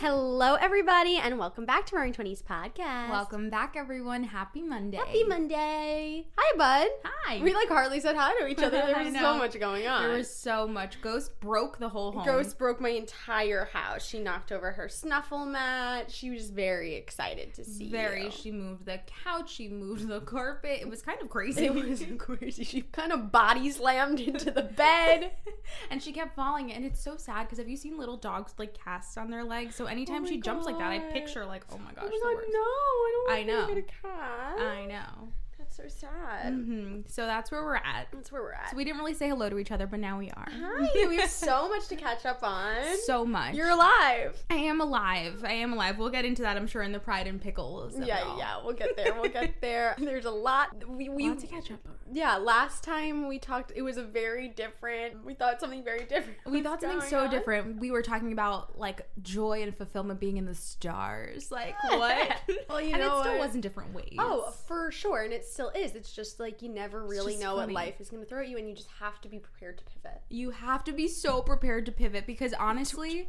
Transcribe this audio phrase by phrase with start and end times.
[0.00, 3.10] Hello everybody, and welcome back to Roaring Twenties Podcast.
[3.10, 4.24] Welcome back, everyone.
[4.24, 4.96] Happy Monday.
[4.96, 6.26] Happy Monday.
[6.38, 6.88] Hi, bud.
[7.04, 7.42] Hi.
[7.42, 8.78] We like hardly said hi to each other.
[8.90, 10.02] There was so much going on.
[10.02, 11.02] There was so much.
[11.02, 12.24] Ghost broke the whole home.
[12.24, 14.06] Ghost broke my entire house.
[14.06, 16.10] She knocked over her snuffle mat.
[16.10, 18.24] She was very excited to see very.
[18.24, 18.30] you.
[18.30, 19.52] She moved the couch.
[19.52, 20.78] She moved the carpet.
[20.80, 21.66] It was kind of crazy.
[21.66, 22.64] It was crazy.
[22.64, 25.32] She kind of body slammed into the bed.
[25.90, 26.72] and she kept falling.
[26.72, 29.74] And it's so sad because have you seen little dogs like casts on their legs?
[29.74, 32.34] So anytime my she jumps like that, I picture like, oh my gosh, oh my
[32.34, 32.58] god, no!
[32.60, 33.74] I don't I want to know.
[33.74, 34.60] get a cat.
[34.60, 35.28] I know.
[35.58, 36.52] That's so sad.
[36.54, 38.08] hmm So that's where we're at.
[38.12, 38.70] That's where we're at.
[38.70, 40.48] So we didn't really say hello to each other, but now we are.
[40.50, 41.06] Hi.
[41.06, 42.76] we have so much to catch up on.
[43.04, 43.54] so much.
[43.54, 44.42] You're alive.
[44.48, 45.44] I am alive.
[45.46, 45.98] I am alive.
[45.98, 47.94] We'll get into that, I'm sure, in the pride and pickles.
[47.98, 49.14] Yeah, yeah, we'll get there.
[49.20, 49.94] We'll get there.
[49.98, 50.70] There's a lot.
[50.88, 51.92] We we Lot to catch up on.
[52.12, 52.36] Yeah.
[52.36, 55.24] Last time we talked, it was a very different.
[55.24, 56.38] We thought something very different.
[56.46, 57.30] We thought something so on.
[57.30, 57.78] different.
[57.80, 61.50] We were talking about like joy and fulfillment being in the stars.
[61.50, 62.40] Like what?
[62.68, 63.46] Well, you and know it still what?
[63.46, 64.16] was in different ways.
[64.18, 65.94] Oh, for sure, and it still is.
[65.94, 67.72] It's just like you never really know funny.
[67.74, 69.78] what life is going to throw at you, and you just have to be prepared
[69.78, 70.20] to pivot.
[70.28, 73.28] you have to be so prepared to pivot because honestly,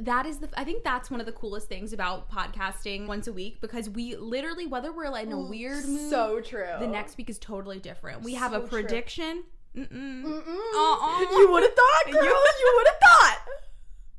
[0.00, 0.48] that is the.
[0.56, 4.16] I think that's one of the coolest things about podcasting once a week because we
[4.16, 6.66] literally, whether we're like in a weird mood, So true.
[6.78, 8.22] the next week is totally different.
[8.22, 8.68] We have So a true.
[8.68, 9.44] prediction.
[9.76, 9.90] Mm-mm.
[10.24, 10.40] Mm-mm.
[10.74, 11.20] Uh-uh.
[11.38, 12.24] You would have thought, girl.
[12.24, 13.38] you would have thought.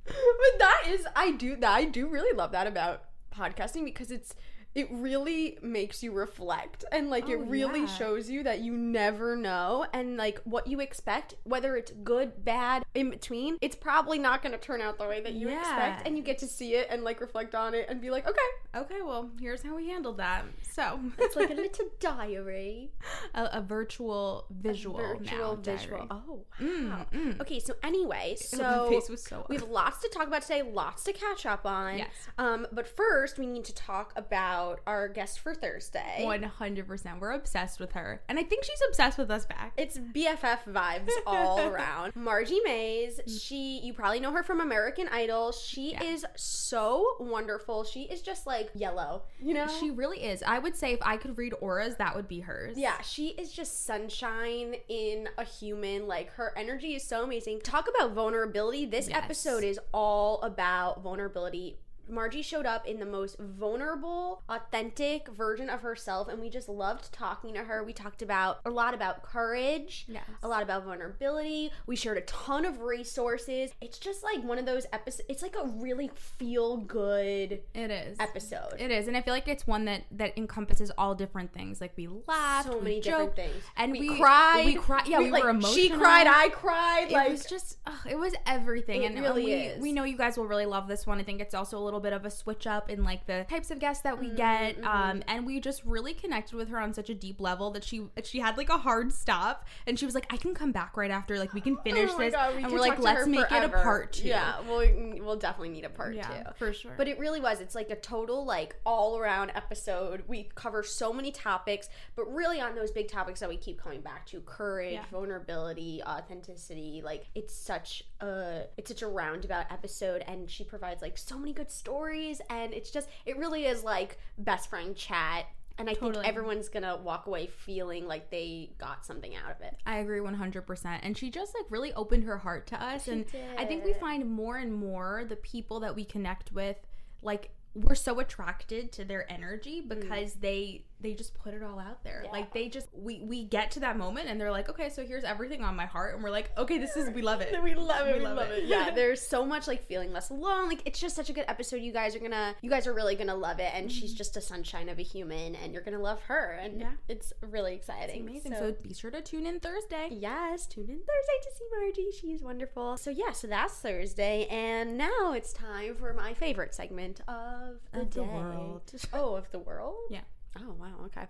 [0.06, 1.72] But that is, I do that.
[1.72, 3.04] I do really love that about
[3.36, 4.36] podcasting because it's.
[4.76, 7.86] It really makes you reflect and like it Oh, really yeah.
[7.88, 12.84] shows you that you never know and like what you expect, whether it's good, bad,
[12.94, 15.60] in between, it's probably not going to turn out the way that you Yeah.
[15.60, 18.28] expect and you get to see it and like reflect on it and be like,
[18.28, 18.40] okay,
[18.76, 20.46] Okay, well, here's how we handled that.
[20.74, 22.92] So it's like a little diary.
[23.34, 25.98] a, a virtual visual virtual now, visual.
[25.98, 26.08] diary.
[26.12, 27.06] Oh, wow.
[27.12, 27.42] Mm, mm.
[27.42, 31.04] Okay, so anyway, so face was so we have lots to talk about today, lots
[31.06, 31.98] to catch up on.
[31.98, 32.10] Yes.
[32.38, 36.24] Um, but first, we need to talk about our guest for Thursday.
[36.24, 37.20] One hundred percent.
[37.20, 39.74] We're obsessed with her, and I think she's obsessed with us back.
[39.78, 42.16] It's BFF vibes all around.
[42.16, 45.52] Margie Mays, she you probably know her from American Idol.
[45.52, 46.04] She Yeah.
[46.04, 47.84] is so wonderful.
[47.84, 49.68] She is just like yellow, you know?
[49.80, 50.44] She really is.
[50.44, 52.78] I would say if I could read auras, that would be hers.
[52.78, 56.08] Yeah, she is just sunshine in a human.
[56.08, 57.62] Like her energy is so amazing.
[57.62, 58.86] Talk about vulnerability.
[58.86, 59.18] This Yes.
[59.24, 61.78] episode is all about vulnerability.
[62.10, 67.12] Margie showed up in the most vulnerable, authentic version of herself, and we just loved
[67.14, 67.84] talking to her.
[67.84, 70.24] We talked about a lot about courage, Yes.
[70.44, 71.72] a lot about vulnerability.
[71.86, 73.72] We shared a ton of resources.
[73.82, 75.24] It's just like one of those episodes.
[75.30, 78.18] It's like a really feel good It is.
[78.20, 78.76] episode.
[78.80, 81.80] It is, and I feel like it's one that that encompasses all different things.
[81.82, 83.64] Like we laughed, so we many joked, different things.
[83.78, 84.64] and we, we- cried.
[84.66, 85.74] we cried- yeah, we like, were emotional.
[85.74, 86.28] She cried.
[86.28, 87.08] I cried.
[87.10, 89.82] It like was just, ugh, it was everything, It and, and really we is.
[89.82, 91.20] we know you guys will really love this one.
[91.20, 93.72] I think it's also a little bit of a switch up in like the types
[93.72, 96.94] of guests that we get, Mm-hmm, um, and we just really connected with her on
[96.94, 100.16] such a deep level that she she had like a hard stop, and she was
[100.16, 102.64] like, I can come back right after, like we can finish Oh this, God, we
[102.64, 104.28] and we're like, talk to her let's make it a part two.
[104.28, 106.50] Yeah, we'll we'll definitely need a part yeah, two.
[106.58, 106.94] for sure.
[106.98, 107.60] But it really was.
[107.62, 110.24] It's like a total like all around episode.
[110.28, 114.02] We cover so many topics, but really on those big topics that we keep coming
[114.02, 115.04] back to: courage, Yeah.
[115.12, 117.02] vulnerability, authenticity.
[117.04, 121.54] Like it's such a it's such a roundabout episode, and she provides like so many
[121.54, 125.46] good stories, and it's just it really is like best friend chat.
[125.78, 126.16] And I Totally.
[126.16, 129.78] think everyone's gonna walk away feeling like they got something out of it.
[129.86, 131.00] I agree 100%.
[131.04, 133.08] And she just like really opened her heart to us.
[133.08, 133.26] and
[133.58, 136.76] I think we find more and more the people that we connect with,
[137.22, 139.88] like, we're so attracted to their energy mm.
[139.88, 142.22] because they they just put it all out there.
[142.26, 142.32] Yeah.
[142.32, 145.24] Like they just we we get to that moment and they're like, okay, so here's
[145.24, 147.56] everything on my heart, and we're like, okay, this is we love it.
[147.64, 148.14] We love it.
[148.14, 148.64] We We, love love, it.
[148.64, 148.66] it.
[148.66, 150.68] Yeah, there's so much like feeling less alone.
[150.70, 151.78] Like it's just such a good episode.
[151.78, 153.72] You guys are gonna, you guys are really gonna love it.
[153.74, 156.58] And she's just a sunshine of a human, and you're gonna love her.
[156.62, 156.82] And Mm-hmm.
[156.82, 156.92] Yeah.
[157.08, 158.22] it's really exciting.
[158.22, 158.54] Amazing.
[158.54, 160.10] So, be sure to tune in Thursday.
[160.12, 162.12] yes, tune in Thursday to see Margie.
[162.20, 162.98] She's wonderful.
[162.98, 168.02] So yeah, so that's Thursday, and now it's time for my favorite segment of the
[168.02, 168.28] Of the day.
[168.28, 168.92] world.
[169.14, 169.96] Oh, of the world.
[170.12, 170.22] Yeah.
[170.58, 171.06] Oh, wow.
[171.06, 171.28] Okay.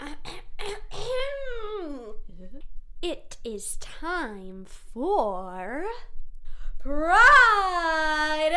[3.02, 5.84] it is time for
[6.80, 8.56] Pride.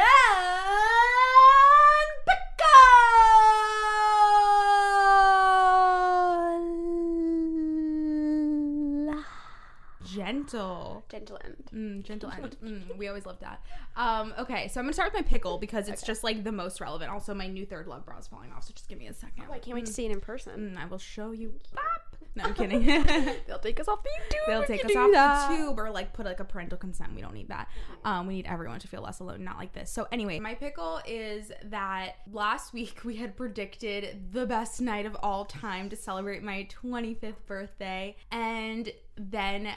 [10.52, 11.04] Gentle.
[11.10, 11.64] Gentle end.
[11.74, 12.56] Mm, gentle end.
[12.68, 13.62] Mm, we always love that.
[13.96, 16.82] Um, okay, so I'm gonna start with my pickle because it's just like the most
[16.82, 17.12] relevant.
[17.12, 19.44] Also, my new ThirdLove bra is falling off, so just give me a second.
[19.50, 20.74] Oh, I can't wait to see it in person.
[20.76, 21.54] Mm, I will show you.
[21.74, 22.16] Bop.
[22.36, 22.84] No, I'm kidding.
[23.48, 24.48] They'll take us off the YouTube.
[24.48, 25.50] They'll take us off that.
[25.50, 27.14] the tube or like put like a parental consent.
[27.16, 27.68] We don't need that.
[28.04, 29.90] Um, we need everyone to feel less alone, not like this.
[29.92, 35.16] So anyway, my pickle is that last week we had predicted the best night of
[35.22, 39.70] all time to celebrate my 25th birthday, and then.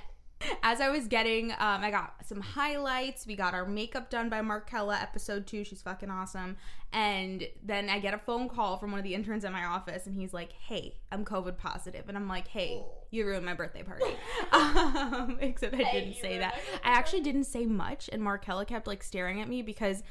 [0.62, 3.26] As I was getting, um, I got some highlights.
[3.26, 5.64] We got our makeup done by Markella, episode two.
[5.64, 6.56] She's fucking awesome.
[6.92, 10.06] And then I get a phone call from one of the interns at my office,
[10.06, 13.82] and he's like, "Hey, I'm COVID positive," and I'm like, "Hey, you ruined my birthday
[13.82, 14.04] party."
[14.52, 16.58] um, except I didn't say that.
[16.82, 20.02] I actually didn't say much, and Markella kept like staring at me because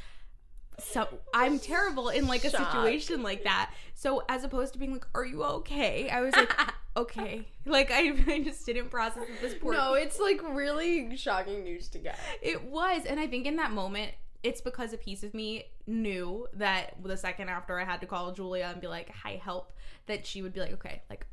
[0.78, 2.72] so I'm terrible in like a Shock.
[2.72, 3.74] situation like that.
[3.96, 6.54] So as opposed to being like, "Are you okay?" I was like,
[6.98, 9.78] "Okay." Like I, I just didn't process at this point.
[9.78, 12.20] No, it's like really shocking news to get.
[12.42, 14.14] It was, and I think in that moment,
[14.44, 18.32] it's because a piece of me knew that the second after I had to call
[18.32, 19.74] Julia and be like, "Hi, help,"
[20.08, 21.26] that she would be like, "Okay, like,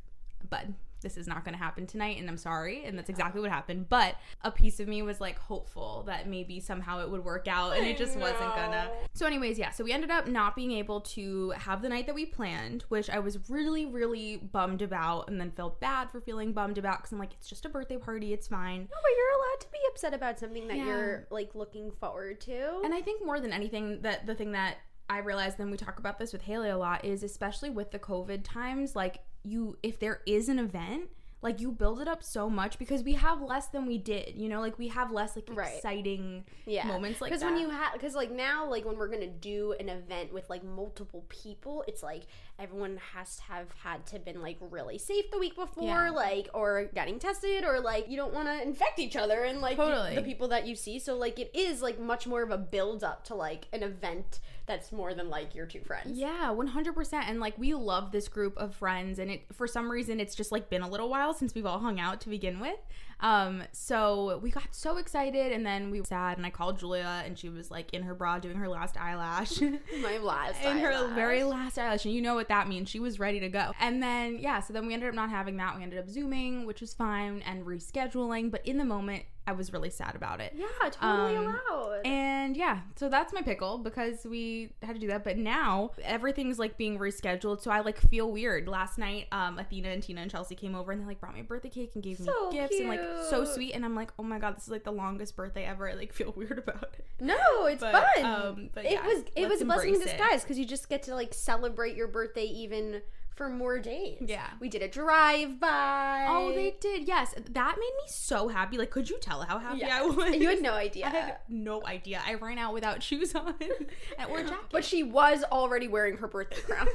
[0.49, 2.85] bud." This is not going to happen tonight, and I'm sorry.
[2.85, 3.87] And that's exactly what happened.
[3.89, 7.77] But a piece of me was like hopeful that maybe somehow it would work out,
[7.77, 8.89] and it just wasn't gonna.
[9.13, 9.71] So, anyways, yeah.
[9.71, 13.09] So we ended up not being able to have the night that we planned, which
[13.09, 17.11] I was really, really bummed about, and then felt bad for feeling bummed about because
[17.11, 18.81] I'm like, it's just a birthday party, it's fine.
[18.81, 20.85] No, but you're allowed to be upset about something that Yeah.
[20.85, 22.81] you're like looking forward to.
[22.83, 24.77] And I think more than anything, that the thing that
[25.09, 27.99] I realized, then we talk about this with Haley a lot, is especially with the
[27.99, 31.09] COVID times, like you, if there is an event,
[31.43, 34.49] like you build it up so much because we have less than we did, you
[34.49, 35.75] know, like we have less like Right.
[35.75, 36.87] exciting yeah.
[36.87, 39.87] moments like because when you have because like now like when we're gonna do an
[39.87, 42.23] event with like multiple people it's like
[42.57, 46.09] everyone has to have had to been like really safe the week before Yeah.
[46.09, 49.77] like or getting tested or like you don't want to infect each other and like
[49.77, 50.15] Totally.
[50.15, 53.03] the people that you see so like it is like much more of a build
[53.03, 57.13] up to like an event that's more than like your two friends Yeah, 100%.
[57.13, 60.51] And like we love this group of friends and it for some reason it's just
[60.51, 62.77] like been a little while since we've all hung out to begin with.
[63.19, 67.23] Um so we got so excited and then we were sad and I called Julia
[67.25, 69.59] and she was like in her bra doing her last eyelash.
[70.01, 72.89] my last in her very last eyelash and you know what that means.
[72.89, 73.71] She was ready to go.
[73.79, 75.75] And then yeah so then we ended up not having that.
[75.75, 79.71] We ended up zooming which was fine and rescheduling but in the moment i was
[79.71, 80.53] really sad about it.
[80.55, 82.01] Yeah totally Um, allowed.
[82.05, 85.23] and yeah so that's my pickle because we had to do that.
[85.23, 88.67] But now everything's like being rescheduled so i like feel weird.
[88.67, 91.39] Last night um athena and tina and chelsea came over and they like brought me
[91.41, 92.99] a birthday cake and gave So me gifts and like
[93.29, 95.89] so sweet and i'm like oh my god this is like the longest birthday ever
[95.89, 98.25] i like feel weird about it No, it's But, fun.
[98.25, 101.03] um, but it yeah, was it was a blessing in disguise because you just get
[101.03, 103.01] to like celebrate your birthday even
[103.35, 104.17] for more days.
[104.25, 104.47] Yeah.
[104.59, 106.25] we did a drive by.
[106.27, 107.07] Oh, they did.
[107.07, 108.79] Yes, that made me so happy.
[108.79, 110.35] Like, could you tell how happy I was?
[110.37, 111.05] You had no idea.
[111.05, 112.19] I had no idea.
[112.25, 114.57] I ran out without shoes on and or jacket.
[114.71, 116.87] But she was already wearing her birthday crown.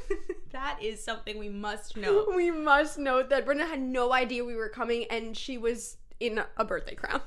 [0.51, 2.27] that is something we must know.
[2.35, 6.41] we must note that Brenda had no idea we were coming, and she was in
[6.57, 7.21] a birthday crown.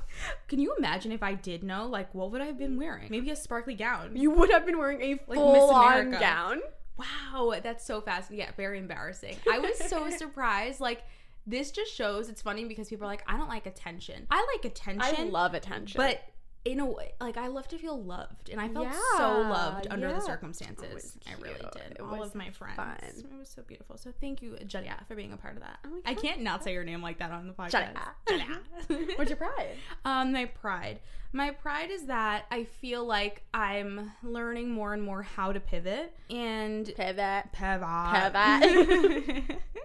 [0.48, 1.86] Can you imagine if I did know?
[1.86, 3.08] Like, what would I have been wearing?
[3.10, 4.16] Maybe a sparkly gown.
[4.16, 6.60] You would have been wearing a Like full Miss on gown.
[6.96, 8.30] Wow, that's so fast.
[8.30, 9.36] Yeah, very embarrassing.
[9.50, 10.80] I was so surprised.
[10.80, 11.02] Like,
[11.46, 12.30] this just shows.
[12.30, 14.26] It's funny because people are like, I don't like attention.
[14.30, 15.14] I like attention.
[15.18, 16.22] I love attention, But
[16.66, 20.12] in a way, like I love to feel loved, and I felt so loved under
[20.12, 21.16] the circumstances.
[21.26, 21.92] I really did.
[21.92, 22.76] It All was of my friends.
[22.76, 22.96] fun.
[23.02, 23.96] It was so beautiful.
[23.96, 25.78] So thank you, Julia, for being a part of that.
[25.86, 27.94] Oh I can't not say your name like that on the podcast.
[28.28, 28.60] Julia.
[29.16, 29.76] what's your pride?
[30.04, 31.00] um, my pride.
[31.32, 36.14] My pride is that I feel like I'm learning more and more how to pivot
[36.30, 37.52] and Pivot.
[37.52, 38.32] pivot.
[38.32, 39.58] Pivot.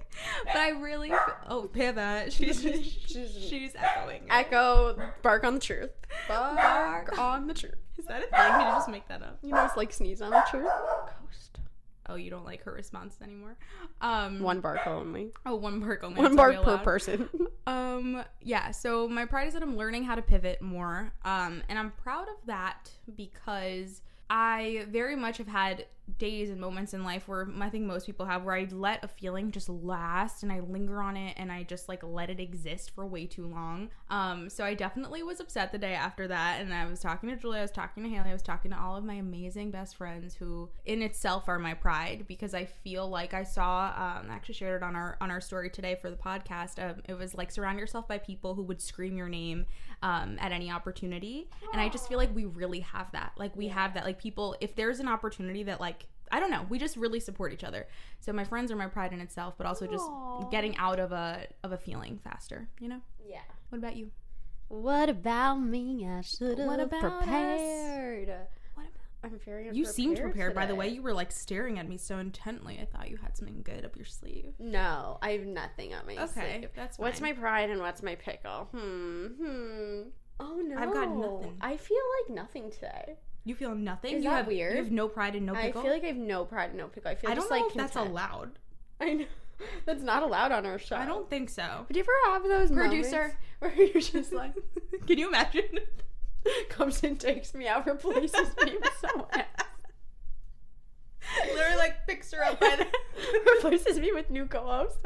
[0.46, 1.12] but I really,
[1.50, 2.34] oh pivot.
[2.34, 4.24] She's She's- she's echoing.
[4.24, 4.30] it.
[4.30, 4.98] Echo.
[5.22, 5.92] Bark on the truth.
[6.28, 7.18] Bark Bark.
[7.20, 7.76] on the truth.
[7.98, 8.32] Is that a thing?
[8.32, 9.40] Did you just make that up?
[9.42, 10.70] You know, it's like sneeze on the truth.
[10.70, 11.60] Coast.
[12.10, 13.56] Oh, you don't like her response anymore.
[14.02, 15.32] Um, One bark only.
[15.46, 16.20] Oh, one bark only.
[16.22, 17.30] One bark per person.
[17.68, 18.72] Um, yeah.
[18.72, 21.14] So my pride is that I'm learning how to pivot more.
[21.24, 24.02] Um, and I'm proud of that because
[24.32, 25.86] I very much have had
[26.18, 29.08] days and moments in life where I think most people have where I let a
[29.08, 32.92] feeling just last and I linger on it and I just like let it exist
[32.94, 33.90] for way too long.
[34.10, 37.36] Um, so I definitely was upset the day after that and I was talking to
[37.36, 39.96] Julia, I was talking to Haley, I was talking to all of my amazing best
[39.96, 44.36] friends who in itself are my pride because I feel like I saw um I
[44.36, 46.84] actually shared it on our on our story today for the podcast.
[46.84, 49.66] Um, it was like surround yourself by people who would scream your name
[50.04, 51.50] um, at any opportunity.
[51.72, 53.34] And I just feel like we really have that.
[53.38, 54.06] Like we have that.
[54.06, 56.01] Like people, if there's an opportunity that like
[56.32, 57.88] I don't know, we just really support each other.
[58.20, 60.50] So my friends are my pride in itself, but also just Aw.
[60.50, 62.70] getting out of a of a feeling faster.
[62.80, 63.02] You know.
[63.28, 63.42] yeah.
[63.70, 64.12] What about you?
[64.68, 66.08] What about me?
[66.08, 67.20] I should have about us?
[67.20, 68.30] prepared.
[68.76, 71.88] What about I'm very You seemed prepared by the way you were like staring at
[71.88, 72.80] me so intently.
[72.82, 74.54] I thought you had something good up your sleeve.
[74.60, 76.70] No, I have nothing up my Okay, sleeve.
[76.76, 78.68] that's What's my pride and what's my pickle?
[78.72, 79.26] Hmm.
[79.28, 80.02] Hmm.
[80.40, 80.76] Oh no.
[80.78, 81.58] I've got nothing.
[81.62, 83.18] I feel like nothing today.
[83.44, 84.18] You feel nothing.
[84.18, 84.74] Is you that have weird?
[84.76, 85.82] You have no pride and no pickle.
[85.82, 87.12] I feel like I have no pride and no pickle.
[87.12, 88.52] I feel I don't just know like if that's allowed.
[89.02, 89.26] I know.
[89.86, 90.96] That's not allowed on our show.
[90.96, 91.86] I don't think so.
[91.88, 93.18] But do you ever have those Producer.
[93.18, 94.54] moments where you're just like
[95.08, 95.80] Can you imagine?
[96.70, 99.30] comes and takes me out, replaces me with someone.
[101.54, 102.88] Literally like picks her up the
[103.56, 104.98] replaces me with new co-host.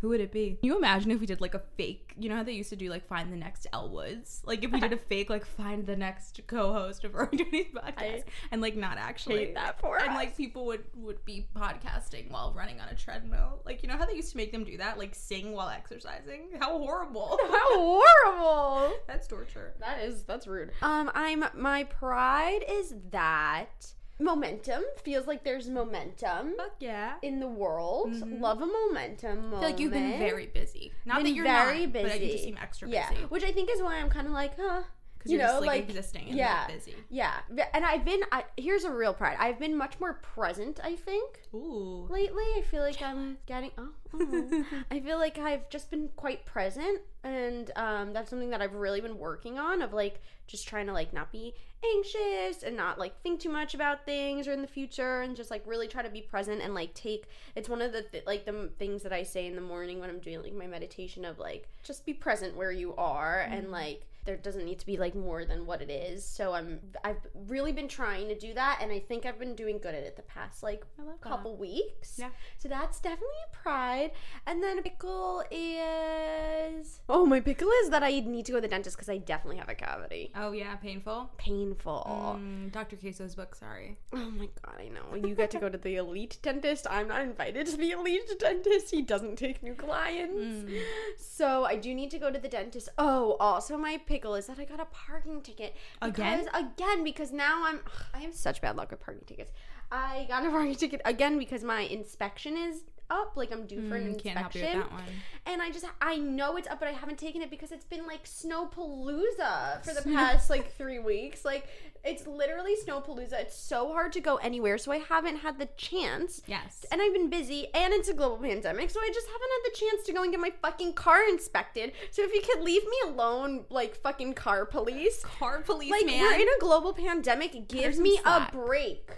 [0.00, 0.56] Who would it be?
[0.60, 2.14] Can you imagine if we did like a fake?
[2.18, 4.40] You know how they used to do like find the next Elwoods?
[4.46, 7.98] Like if we did a fake like find the next co-host of our Journey podcast,
[7.98, 10.14] I and like not actually that for and us.
[10.14, 13.60] like people would would be podcasting while running on a treadmill.
[13.66, 16.48] Like you know how they used to make them do that, like sing while exercising.
[16.58, 17.38] How horrible!
[17.50, 18.94] How horrible.
[19.06, 19.74] That's torture.
[19.80, 20.70] That is that's rude.
[20.82, 27.14] Um, I'm my pride is that momentum feels like there's momentum Fuck yeah.
[27.22, 28.12] in the world.
[28.12, 28.40] Mm-hmm.
[28.40, 29.36] Love a momentum.
[29.36, 29.54] Moment.
[29.54, 30.92] I feel like you've been very busy.
[31.04, 32.30] Not Been that you're very not, but you busy.
[32.32, 33.22] just seem extra yeah, busy.
[33.24, 34.82] which I think is why I'm kind of like, huh.
[35.20, 36.94] Because You you're know, just like, like existing and yeah, not busy.
[37.10, 37.34] yeah.
[37.74, 38.20] And I've been.
[38.32, 39.36] I, here's a real pride.
[39.38, 40.80] I've been much more present.
[40.82, 42.06] I think Ooh.
[42.08, 42.42] lately.
[42.56, 43.70] I feel like I'm getting.
[43.76, 44.64] Oh, oh.
[44.90, 49.02] I feel like I've just been quite present, and um, that's something that I've really
[49.02, 49.82] been working on.
[49.82, 51.52] Of like just trying to like not be
[51.84, 55.50] anxious and not like think too much about things or in the future, and just
[55.50, 57.26] like really try to be present and like take.
[57.56, 60.00] It's one of the th- like the m- things that I say in the morning
[60.00, 63.70] when I'm doing like my meditation of like just be present where you are and
[63.70, 66.24] like there doesn't need to be like more than what it is.
[66.24, 69.78] So I'm I've really been trying to do that and I think I've been doing
[69.78, 71.28] good at it the past like love that.
[71.28, 72.16] couple weeks.
[72.18, 72.30] Yeah.
[72.58, 74.12] So that's definitely a pride.
[74.46, 78.62] And then a pickle is Oh, my pickle is that I need to go to
[78.62, 80.32] the dentist because I definitely have a cavity.
[80.36, 81.30] Oh yeah, painful.
[81.38, 82.36] Painful.
[82.40, 82.96] Mm, Dr.
[82.96, 83.54] Queso's book.
[83.54, 83.98] Sorry.
[84.12, 85.14] Oh my god, I know.
[85.28, 86.86] You get to go to the elite dentist.
[86.90, 88.90] I'm not invited to the elite dentist.
[88.90, 90.70] He doesn't take new clients.
[91.16, 92.88] So I do need to go to the dentist.
[92.98, 95.76] Oh, also my pickle is that I got a parking ticket.
[96.02, 96.44] Again?
[96.44, 97.80] Because, again, because now I'm
[98.12, 99.52] I have such bad luck with parking tickets.
[99.90, 103.36] I got a parking ticket again because my inspection is up.
[103.36, 104.80] Like I'm due for an Mm, can't help you with inspection.
[104.80, 105.12] that one.
[105.46, 108.06] And I just I know it's up, but I haven't taken it because it's been
[108.06, 111.44] like snowpalooza for the past like three weeks.
[111.44, 111.66] Like
[112.04, 113.32] it's literally snowpalooza.
[113.34, 116.40] It's so hard to go anywhere, so I haven't had the chance.
[116.46, 116.86] Yes.
[116.90, 119.76] And I've been busy, and it's a global pandemic, so I just haven't had the
[119.76, 121.92] chance to go and get my fucking car inspected.
[122.10, 126.22] So if you could leave me alone, like fucking car police, car police like man.
[126.22, 127.68] we're in a global pandemic.
[127.68, 128.52] Give me slack.
[128.52, 129.10] a break.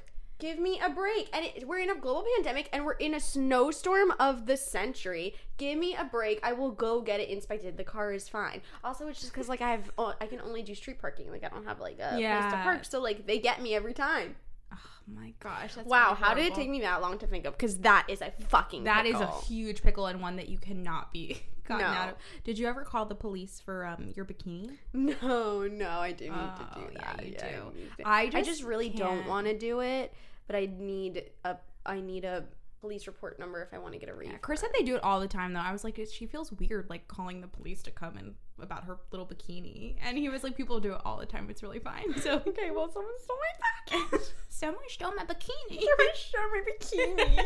[0.43, 1.31] Give me a break.
[1.33, 5.35] And it, we're in a global pandemic and we're in a snowstorm of the century.
[5.57, 6.41] Give me a break.
[6.43, 7.77] I will go get it inspected.
[7.77, 8.61] The car is fine.
[8.83, 11.31] Also, it's just because like I have, oh, I can only do street parking.
[11.31, 12.85] Like I don't have like a place to park.
[12.85, 14.35] So like they get me every time.
[14.73, 15.75] oh my gosh.
[15.77, 17.57] That's Wow, how did it take me that long to think of?
[17.57, 18.83] Because that is a fucking.
[18.85, 21.93] That is a huge pickle and one that you cannot be gotten No.
[21.93, 22.15] out of.
[22.43, 24.73] Did you ever call the police for um your bikini?
[24.93, 27.27] No, no, I do need Oh, to do yeah, that.
[27.27, 28.03] you I do.
[28.05, 29.29] I I just just really don't can't.
[29.29, 30.13] want to do it,
[30.53, 31.57] but I need a
[31.87, 32.45] I need a
[32.81, 34.43] police report number if I want to get a Yeah, refund.
[34.43, 35.61] Chris said they do it all the time though.
[35.61, 38.99] I was like, she feels weird like calling the police to come and about her
[39.11, 41.49] little bikini, and he was like, people do it all the time.
[41.49, 42.15] It's really fine.
[42.21, 44.27] So okay, well, someone stole my package.
[44.49, 45.81] someone stole my bikini.
[45.81, 47.45] Someone stole my bikini.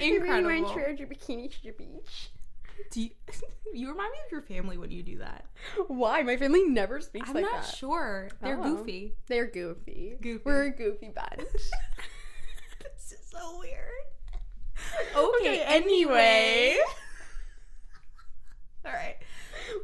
[0.00, 0.50] Incredible.
[0.50, 2.30] Everyone trade your bikini to the beach.
[2.90, 3.10] Do you,
[3.74, 5.46] you remind me of your family when you do that.
[5.88, 6.22] Why?
[6.22, 8.30] My family never speaks I'm like not sure.
[8.40, 8.76] They're Oh.
[8.76, 9.14] goofy.
[9.26, 10.16] They're goofy.
[10.20, 10.42] Goofy.
[10.44, 11.48] We're a goofy bunch.
[12.82, 13.80] this is so weird.
[15.16, 16.76] Okay, anyway.
[18.84, 19.16] All right.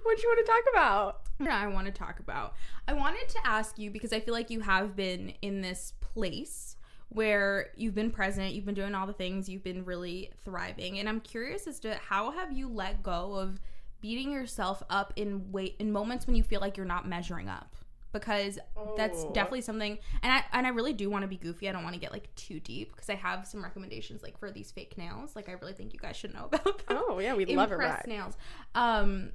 [0.02, 1.20] what do you want to talk about?
[1.40, 2.54] that I want to talk about.
[2.86, 6.76] I wanted to ask you because I feel like you have been in this place
[7.10, 11.08] where you've been present, you've been doing all the things, you've been really thriving, and
[11.08, 13.60] I'm curious as to how have you let go of
[14.00, 17.76] beating yourself up in wait in moments when you feel like you're not measuring up
[18.12, 18.58] because
[18.96, 19.32] that's Oh.
[19.32, 21.68] definitely something and I and I really do want to be goofy.
[21.68, 24.50] I don't want to get like too deep because I have some recommendations like for
[24.50, 25.36] these fake nails.
[25.36, 26.98] Like I really think you guys should know about them.
[27.06, 28.36] Oh yeah, we love Impress nails.
[28.74, 29.32] Um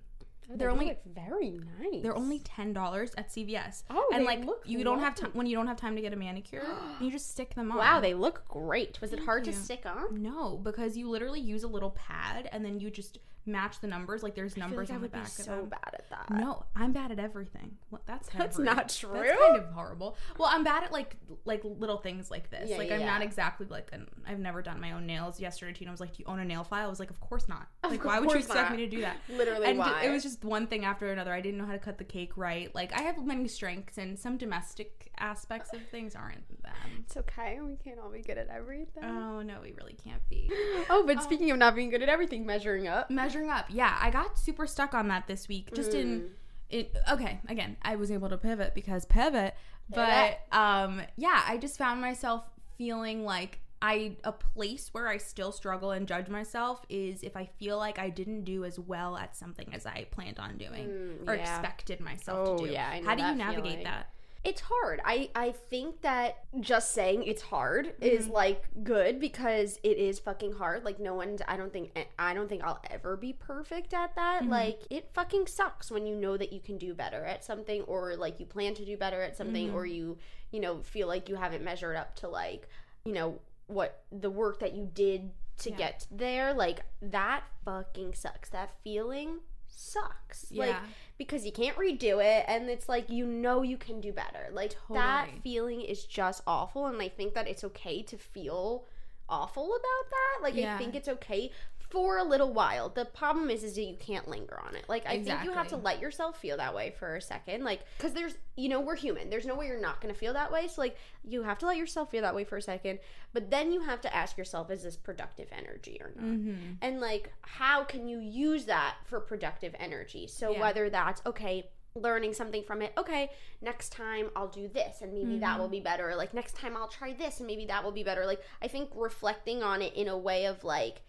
[0.51, 2.03] Oh, they're only very nice.
[2.03, 3.83] they're only ten dollars at CVS.
[3.89, 6.13] Oh, and like look you don't have time when you don't have time to get
[6.13, 6.65] a manicure,
[7.01, 7.77] you just stick them on.
[7.77, 8.99] Wow, they look great.
[9.01, 9.53] Was it hard you.
[9.53, 10.21] to stick on?
[10.21, 14.23] no, because you literally use a little pad and then you just match the numbers.
[14.23, 15.69] Like there's numbers like on the back of so them.
[15.69, 16.29] bad at that.
[16.29, 17.77] No, I'm bad at everything.
[17.91, 19.11] Well, that's That's of not true.
[19.13, 20.17] That's kind of horrible.
[20.37, 22.69] Well, I'm bad at like like little things like this.
[22.69, 25.39] Yeah, like yeah, I'm not exactly like an, I've never done my own nails.
[25.39, 27.47] Yesterday, Tina was like, "Do you own a nail file?" I was like, "Of course
[27.47, 27.67] not.
[27.83, 28.77] Of Like, why would you expect not.
[28.77, 30.03] me to do that?" Literally, and why?
[30.03, 31.33] it was just one thing after another.
[31.33, 32.73] I didn't know how to cut the cake right.
[32.73, 36.73] Like I have many strengths, and some domestic aspects of things aren't them.
[36.99, 37.59] It's okay.
[37.61, 39.03] We can't all be good at everything.
[39.03, 40.49] Oh no, we really can't be.
[40.89, 41.21] oh, but oh.
[41.21, 43.09] speaking of not being good at everything, measuring up.
[43.09, 45.73] Measuring up, yeah, I got super stuck on that this week.
[45.73, 46.29] Just in, Mm.
[46.69, 46.95] it.
[47.11, 49.55] Okay, again, I was able to pivot because pivot,
[49.89, 52.43] but um, yeah, I just found myself
[52.77, 57.45] feeling like I a place where I still struggle and judge myself is if I
[57.59, 61.27] feel like I didn't do as well at something as I planned on doing Mm,
[61.29, 61.41] or yeah.
[61.59, 62.71] expected myself Oh, to do.
[62.73, 63.83] yeah, I know How do you navigate feeling.
[63.83, 64.09] that?
[64.45, 65.01] It's hard.
[65.03, 68.03] I I think that just saying it's hard mm-hmm.
[68.03, 70.85] is like good because it is fucking hard.
[70.85, 74.43] Like no one's I don't think I don't think I'll ever be perfect at that.
[74.43, 74.51] Mm-hmm.
[74.51, 78.15] Like it fucking sucks when you know that you can do better at something or
[78.15, 79.95] like you plan to do better at something or mm-hmm.
[79.95, 80.17] you,
[80.51, 82.69] you know, feel like you haven't measured up to like,
[83.03, 85.77] you know, what the work that you did to Yeah.
[85.77, 86.53] get there.
[86.53, 88.49] Like that fucking sucks.
[88.49, 89.39] That feeling
[89.75, 90.45] sucks.
[90.51, 90.69] Like
[91.17, 94.75] because you can't redo it and it's like you know you can do better like
[94.89, 98.85] that feeling is just awful and i think that it's okay to feel
[99.29, 100.75] awful about that like Yeah.
[100.75, 101.51] i think it's okay
[101.89, 102.89] for a little while.
[102.89, 104.85] The problem is is that you can't linger on it.
[104.89, 107.63] Like i think you have to let yourself feel that way for a second.
[107.63, 109.29] Like because there's you know we're human.
[109.29, 110.67] There's no way you're not going to feel that way.
[110.67, 112.99] So like you have to let yourself feel that way for a second
[113.33, 116.25] but then you have to ask yourself is this productive energy or not?
[116.25, 116.55] Mm-hmm.
[116.81, 120.27] and like how can you use that for productive energy?
[120.27, 120.61] So Yeah.
[120.61, 123.29] whether that's okay learning something from it okay
[123.61, 125.59] next time i'll do this and maybe that Mm-hmm.
[125.61, 126.15] will be better.
[126.15, 128.25] Like next time i'll try this and maybe that will be better.
[128.25, 131.01] Like i think reflecting on it in a way of like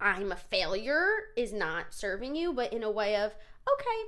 [0.00, 3.32] i'm a failure is not serving you but in a way of
[3.72, 4.02] okay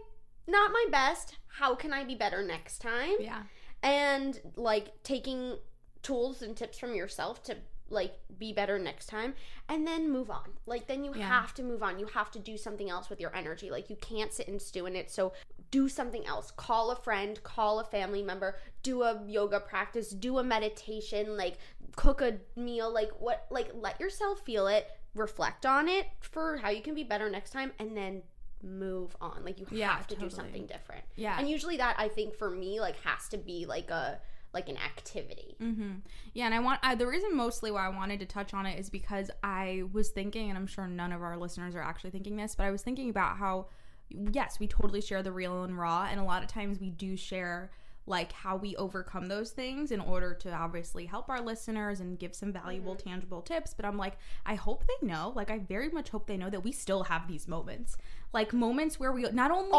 [0.51, 1.37] not my best.
[1.59, 3.17] How can i be better next time?
[3.21, 3.43] Yeah.
[3.83, 5.57] and like taking
[6.03, 7.57] tools and tips from yourself to
[7.91, 9.35] like be better next time
[9.69, 10.45] and then move on.
[10.67, 11.27] Like then you Yeah.
[11.27, 11.99] have to move on.
[11.99, 13.71] You have to do something else with your energy.
[13.71, 15.11] Like you can't sit and stew in it.
[15.11, 15.33] So
[15.71, 16.51] do something else.
[16.51, 21.59] Call a friend call a family member do a yoga practice do a meditation like
[21.97, 26.69] cook a meal like what like let yourself feel it reflect on it for how
[26.71, 28.23] you can be better next time and then
[28.63, 31.39] move on like you Yeah, have to do something different Yeah.
[31.39, 34.21] and usually that I think for me like has to be like a
[34.55, 35.57] like an activity.
[35.61, 35.91] Mm-hmm.
[36.33, 38.79] Yeah, and I want I, the reason mostly why I wanted to touch on it
[38.81, 42.37] is because I was thinking, and I'm sure none of our listeners are actually thinking
[42.39, 43.67] this, but I was thinking about how,
[44.09, 47.15] yes, we totally share the real and raw, and a lot of times we do
[47.15, 47.71] share
[48.09, 52.35] like how we overcome those things in order to obviously help our listeners and give
[52.35, 53.09] some valuable mm-hmm.
[53.09, 53.75] tangible tips.
[53.75, 55.33] But i'm like i hope they know.
[55.35, 57.97] Like i very much hope they know that we still have these moments
[58.33, 59.71] like moments where we not only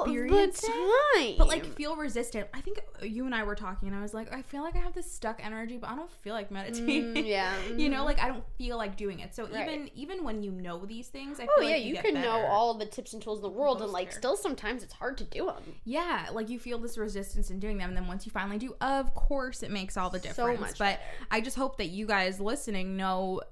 [0.00, 2.48] experience it, but like feel resistant.
[2.54, 4.78] I think you and I were talking, and I was like, I feel like I
[4.78, 6.92] have this stuck energy, but I don't feel like meditating.
[7.12, 9.34] Mm, yeah, you know, like I don't feel like doing it.
[9.34, 9.68] So Right.
[9.68, 12.46] even even when you know these things, I oh yeah, like you, get can know
[12.46, 15.24] all the tips and tools in the world, and like still sometimes it's hard to
[15.24, 15.62] do them.
[15.84, 18.74] Yeah, like you feel this resistance in doing them, and then once you finally do,
[18.80, 20.60] of course, it makes all the So difference.
[20.60, 21.00] much but better.
[21.30, 23.42] I just hope that you guys listening know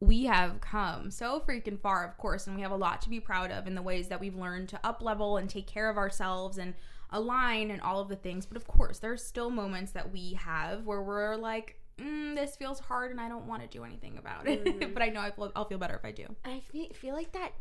[0.00, 3.20] we have come so freaking far, of course, and we have a lot to be
[3.20, 5.96] proud of in the ways that we've learned to up level and take care of
[5.96, 6.74] ourselves and
[7.10, 8.44] align and all of the things.
[8.46, 12.78] But of course, there's still moments that we have where we're like, mm, this feels
[12.78, 14.62] hard and I don't want to do anything about it.
[14.66, 14.92] Mm-hmm.
[14.92, 16.26] but I know I feel, I'll feel better if I do.
[16.44, 16.60] I
[16.92, 17.52] feel, like that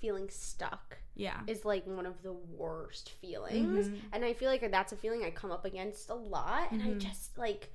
[0.00, 1.38] feeling stuck Yeah.
[1.46, 4.00] is like one of the worst feelings, Mhm.
[4.12, 6.86] and I feel like that's a feeling I come up against a lot, and I
[6.88, 6.98] Mhm.
[6.98, 7.70] just like.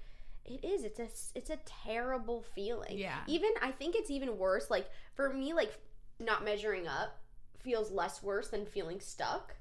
[0.45, 0.84] It is.
[0.84, 2.97] It's a It's a terrible feeling.
[2.97, 3.19] Yeah.
[3.27, 4.69] Even I think it's even worse.
[4.69, 5.73] Like for me, like
[6.19, 7.17] not measuring up
[7.60, 9.56] feels less worse than feeling stuck.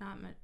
[0.00, 0.36] Um, it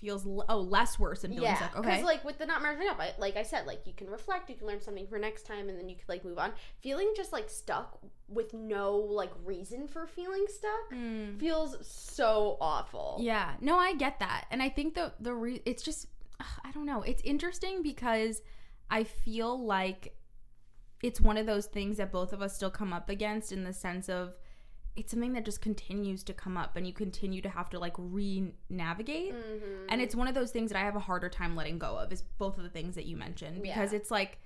[0.00, 1.70] feels, l- oh, less worse than feeling yeah, sick.
[1.76, 4.48] because like with the not measuring up, I, like I said, like you can reflect,
[4.48, 6.52] you can learn something for next time, and then you could like move on.
[6.80, 11.38] Feeling just like stuck with no like reason for feeling stuck Mm.
[11.38, 13.18] feels so awful.
[13.20, 16.06] Yeah, no, I get that, and I think the the re- it's just
[16.40, 17.02] ugh, I don't know.
[17.02, 18.40] It's interesting because
[18.92, 20.16] I feel like
[21.02, 23.72] it's one of those things that both of us still come up against in the
[23.72, 24.34] sense of
[24.94, 27.94] it's something that just continues to come up and you continue to have to like
[27.96, 29.86] re-navigate Mhm.
[29.88, 32.12] and it's one of those things that i have a harder time letting go of
[32.12, 33.98] is both of the things that you mentioned because Yeah.
[33.98, 34.38] it's like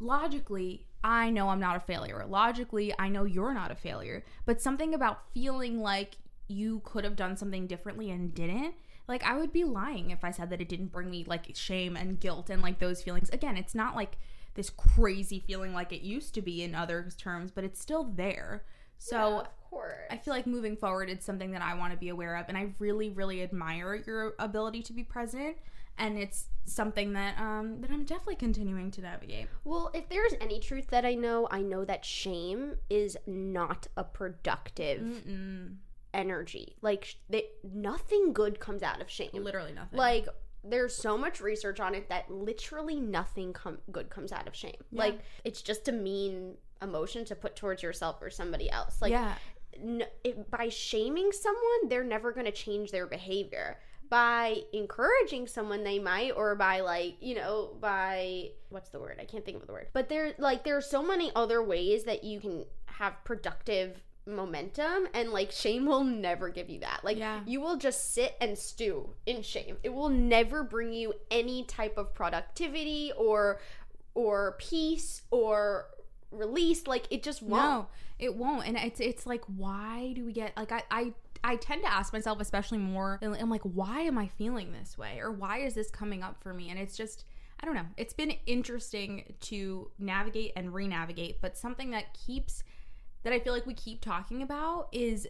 [0.00, 4.60] logically i know i'm not a failure logically i know you're not a failure but
[4.60, 6.16] something about feeling like
[6.48, 8.74] you could have done something differently and didn't
[9.08, 11.96] like i would be lying if i said that it didn't bring me like shame
[11.96, 14.18] and guilt and like those feelings again it's not like
[14.54, 18.64] this crazy feeling like it used to be in other terms but it's still there
[18.98, 19.94] So Yeah, of course.
[20.10, 22.58] I feel like moving forward, it's something that I want to be aware of, and
[22.58, 25.56] I really, really admire your ability to be present.
[25.96, 29.46] And it's something that um, that I'm definitely continuing to navigate.
[29.64, 34.04] Well, if there's any truth that I know, I know that shame is not a
[34.04, 35.76] productive Mm-mm.
[36.14, 36.76] Energy.
[36.82, 39.30] Like, they, nothing good comes out of shame.
[39.32, 39.98] Literally nothing.
[39.98, 40.28] Like,
[40.64, 44.76] there's so much research on it that literally nothing com- good comes out of shame.
[44.92, 49.00] Like, it's just a mean emotion to put towards yourself or somebody else.
[49.00, 49.34] Like, yeah,
[49.74, 53.78] n- if, by shaming someone, they're never going to change their behavior.
[54.10, 59.18] By encouraging someone, they might, or by like you know, by what's the word?
[59.20, 59.88] I can't think of the word.
[59.92, 65.08] But there, like, there are so many other ways that you can have productive momentum,
[65.14, 67.00] and like shame will never give you that.
[67.02, 67.40] Like, Yeah.
[67.46, 69.76] you will just sit and stew in shame.
[69.82, 73.60] It will never bring you any type of productivity or
[74.14, 75.86] or peace or
[76.30, 76.86] release.
[76.86, 77.62] Like, it just won't.
[77.62, 77.86] no,
[78.18, 78.66] it won't.
[78.66, 81.12] And it's it's like, why do we get like I I.
[81.44, 85.20] I tend to ask myself, especially more, I'm like, why am I feeling this way?
[85.20, 86.68] Or why is this coming up for me?
[86.68, 87.26] And it's just,
[87.60, 87.86] I don't know.
[87.96, 92.64] It's been interesting to navigate and re navigate, but something that keeps,
[93.24, 95.26] that I feel like we keep talking about is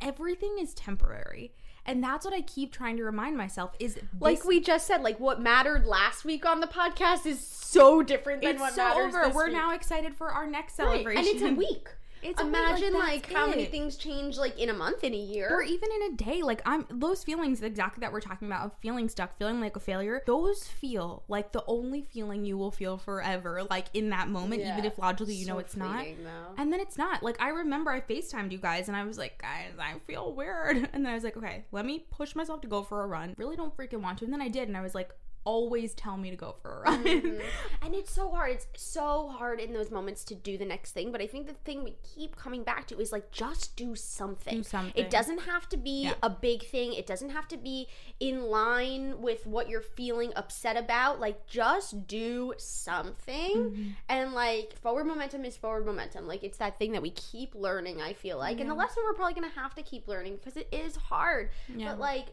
[0.00, 1.52] everything is temporary.
[1.86, 5.18] And that's what I keep trying to remind myself is like we just said, like
[5.18, 9.14] what mattered last week on the podcast is so different than it's what so matters
[9.14, 9.24] over.
[9.26, 9.54] this We're week.
[9.54, 11.18] now excited for our next Right, celebration.
[11.18, 11.88] and it's a week.
[12.22, 15.48] It's Imagine like, like, how many things change like in a month, in a year.
[15.50, 16.42] or even in a day.
[16.42, 19.80] Like i'm those feelings exactly that we're talking about of feeling stuck feeling like a
[19.80, 24.60] failure those feel like the only feeling you will feel forever like in that moment
[24.62, 26.04] even if logically you know So it's not.
[26.22, 26.54] though.
[26.58, 27.22] and then it's not.
[27.22, 30.76] Like i remember i facetimed you guys and i was like guys i feel weird.
[30.92, 33.34] And then i was like okay let me push myself to go for a run.
[33.38, 34.24] Really don't freaking want to.
[34.24, 35.10] And then i did and i was like
[35.44, 37.42] always tell me to go for a run Mhm.
[37.82, 38.50] and it's so hard.
[38.52, 41.10] It's so hard in those moments to do the next thing.
[41.12, 44.58] But I think the thing we keep coming back to is like just do something.
[44.58, 44.92] Do something.
[45.02, 46.14] It doesn't have to be Yeah.
[46.22, 46.92] a big thing.
[46.92, 47.88] It doesn't have to be
[48.20, 51.20] in line with what you're feeling upset about.
[51.20, 53.56] Like just do something.
[53.56, 53.88] Mm-hmm.
[54.08, 56.26] And like forward momentum is forward momentum.
[56.26, 58.60] Like it's that thing that we keep learning, I feel like.
[58.60, 61.50] And the lesson we're probably gonna have to keep learning because it is hard.
[61.74, 61.90] Yeah.
[61.92, 62.26] But like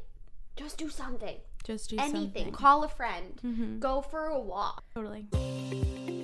[0.56, 1.38] just do something.
[1.68, 2.22] Just do Anything.
[2.24, 3.40] something Call a friend.
[3.44, 3.80] Mhm.
[3.80, 4.84] Go for a walk.
[4.96, 5.28] totally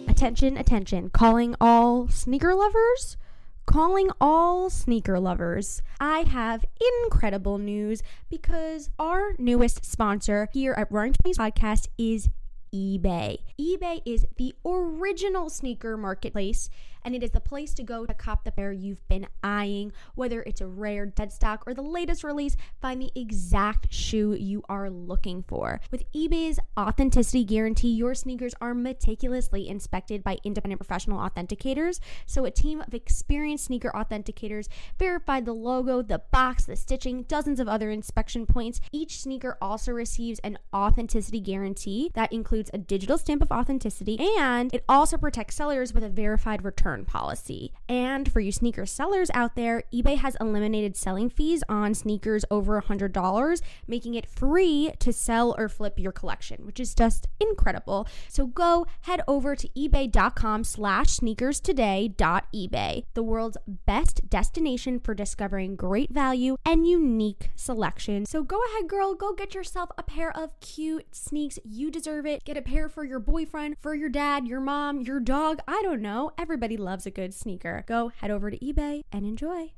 [0.08, 1.10] Attention, attention.
[1.10, 3.18] Calling all sneaker lovers.
[3.66, 5.82] Calling all sneaker lovers.
[6.00, 6.66] I have
[7.06, 12.30] incredible news because our newest sponsor here at Roaring Twenties Podcast is
[12.74, 13.38] eBay.
[13.60, 16.70] eBay is the original sneaker marketplace
[17.06, 19.92] and it is the place to go to cop the pair you've been eyeing.
[20.16, 24.64] Whether it's a rare dead stock or the latest release, find the exact shoe you
[24.70, 25.82] are looking for.
[25.92, 32.00] With eBay's authenticity guarantee, your sneakers are meticulously inspected by independent professional authenticators.
[32.26, 37.60] So, a team of experienced sneaker authenticators verify the logo, the box, the stitching, dozens
[37.60, 38.80] of other inspection points.
[38.92, 44.74] Each sneaker also receives an authenticity guarantee that includes a digital stamp of authenticity and
[44.74, 47.72] it also protects sellers with a verified return policy.
[47.88, 52.82] And for you sneaker sellers out there, eBay has eliminated selling fees on sneakers over
[52.82, 58.08] $100, making it free to sell or flip your collection, which is just incredible.
[58.28, 65.14] So go head over to ebay.com slash sneakers today ebay, the world's best destination for
[65.14, 68.26] discovering great value and unique selection.
[68.26, 71.60] So go ahead, girl, go get yourself a pair of cute sneaks.
[71.64, 72.46] You deserve it.
[72.46, 75.60] Get a pair for your boyfriend, for your dad, your mom, your dog.
[75.68, 76.32] I don't know.
[76.38, 77.84] Everybody loves a good sneaker.
[77.88, 79.74] Go head over to eBay and enjoy.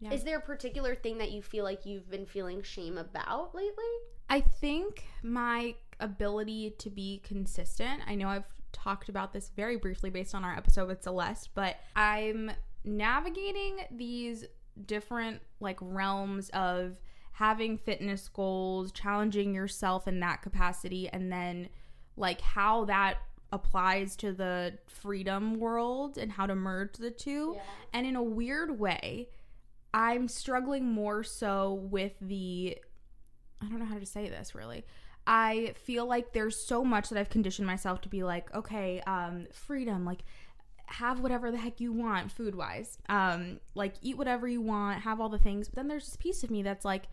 [0.00, 0.12] Yeah.
[0.12, 3.84] Is there a particular thing that you feel like you've been feeling shame about lately?
[4.30, 10.08] I think my ability to be consistent, I know I've talked about this very briefly
[10.08, 12.50] based on our episode with Celeste, but I'm
[12.84, 14.46] navigating these
[14.86, 17.00] different like realms of
[17.32, 21.68] having fitness goals, challenging yourself in that capacity, and then
[22.18, 23.18] like how that
[23.52, 27.54] applies to the freedom world and how to merge the two.
[27.94, 29.28] And in a weird way,
[29.94, 32.76] I'm struggling more so with the
[33.60, 34.84] I don't know how to say this really.
[35.26, 39.46] I feel like there's so much that I've conditioned myself to be like, okay, um,
[39.52, 40.20] freedom, like
[40.86, 42.98] have whatever the heck you want food wise.
[43.08, 45.68] Um, like eat whatever you want, have all the things.
[45.68, 47.08] But then there's this piece of me that's like,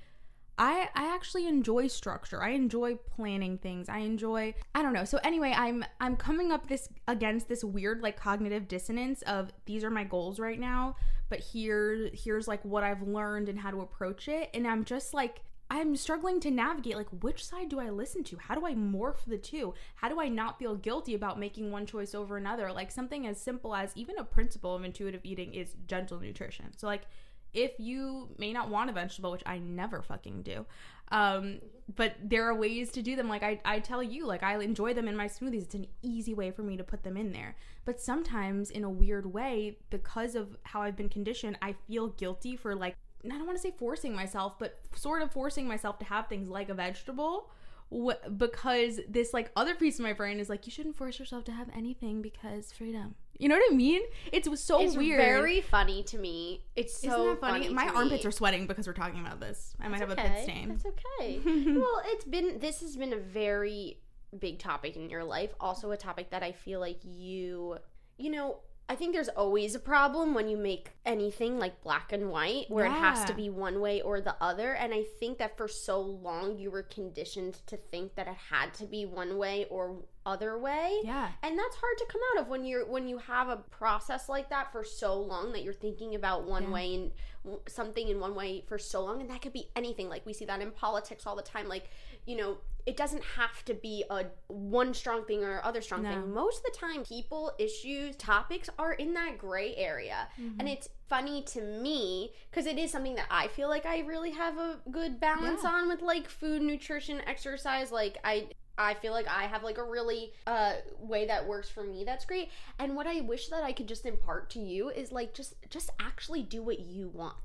[0.57, 2.41] I I actually enjoy structure.
[2.41, 3.89] I enjoy planning things.
[3.89, 5.05] I enjoy I don't know.
[5.05, 9.83] So anyway, I'm I'm coming up this against this weird like cognitive dissonance of these
[9.83, 10.95] are my goals right now,
[11.29, 15.13] but here here's like what I've learned and how to approach it and I'm just
[15.13, 18.37] like I'm struggling to navigate like which side do I listen to?
[18.37, 19.73] How do I morph the two?
[19.95, 22.71] How do I not feel guilty about making one choice over another?
[22.71, 26.77] Like something as simple as even a principle of intuitive eating is gentle nutrition.
[26.77, 27.07] So like
[27.55, 30.65] if you may not want a vegetable, which I never fucking do,
[31.11, 31.59] um,
[31.95, 33.29] but there are ways to do them.
[33.29, 35.63] Like I, I tell you, like I enjoy them in my smoothies.
[35.63, 37.55] It's an easy way for me to put them in there.
[37.85, 42.55] But sometimes, in a weird way, because of how I've been conditioned, I feel guilty
[42.55, 46.05] for like I don't want to say forcing myself, but sort of forcing myself to
[46.05, 47.49] have things like a vegetable
[47.91, 51.43] wh- because this like other piece of my brain is like you shouldn't force yourself
[51.45, 53.15] to have anything because freedom.
[53.37, 54.01] You know what I mean?
[54.31, 54.87] It's so weird.
[54.87, 55.19] it's weird.
[55.19, 56.63] very funny to me.
[56.75, 57.63] It's so Isn't that funny?
[57.63, 57.73] funny.
[57.73, 58.29] My armpits me.
[58.29, 59.73] are sweating because we're talking about this.
[59.79, 60.69] I might have That's a pit stain.
[60.69, 61.39] That's okay.
[61.73, 63.99] well, it's been this has been a very
[64.39, 65.53] big topic in your life.
[65.59, 67.77] Also a topic that I feel like you
[68.17, 72.29] you know, I think there's always a problem when you make anything like black and
[72.29, 74.73] white where it has to be one way or the other.
[74.73, 78.73] And I think that for so long you were conditioned to think that it had
[78.75, 81.29] to be one way or other way Yeah.
[81.43, 84.49] and that's hard to come out of when you're when you have a process like
[84.49, 86.69] that for so long that you're thinking about one Yeah.
[86.71, 87.11] way and
[87.43, 90.33] w- something in one way for so long and that could be anything like we
[90.33, 91.89] see that in politics all the time like
[92.25, 92.57] you know
[92.87, 96.09] it doesn't have to be a one strong thing or other strong No.
[96.09, 100.59] thing most of the time people issues topics are in that gray area Mm-hmm.
[100.59, 104.31] and it's funny to me because it is something that i feel like i really
[104.31, 105.69] have a good balance Yeah.
[105.69, 109.83] on with like food nutrition exercise like i I feel like I have like a
[109.83, 112.49] really uh way that works for me that's great.
[112.79, 115.89] And what I wish that I could just impart to you is like just just
[115.99, 117.35] actually do what you want.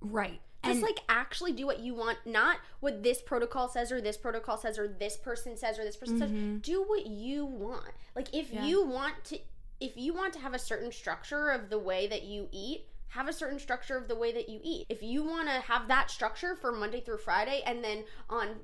[0.00, 0.40] Right.
[0.64, 4.16] Just And like actually do what you want, not what this protocol says or this
[4.16, 6.30] protocol says or this person says or this person says.
[6.62, 7.90] Do what you want.
[8.16, 8.56] Like if Mm-hmm.
[8.56, 8.66] Yeah.
[8.66, 9.38] you want to
[9.80, 13.28] if you want to have a certain structure of the way that you eat, have
[13.28, 14.86] a certain structure of the way that you eat.
[14.88, 18.56] If you want to have that structure for Monday through Friday and then on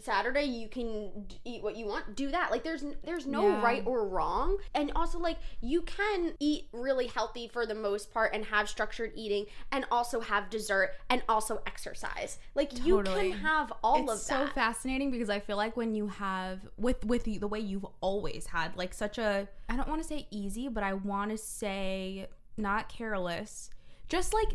[0.00, 2.50] Saturday you can d- eat what you want, do that.
[2.50, 3.62] Like there's there's no Yeah.
[3.62, 4.58] right or wrong.
[4.74, 9.12] And also like you can eat really healthy for the most part and have structured
[9.14, 12.38] eating and also have dessert and also exercise.
[12.54, 14.48] Like you can have all it's of so that.
[14.48, 17.86] So fascinating because I feel like when you have with with the, the way you've
[18.00, 21.38] always had like such a I don't want to say easy, but I want to
[21.38, 23.70] say not careless,
[24.08, 24.48] just like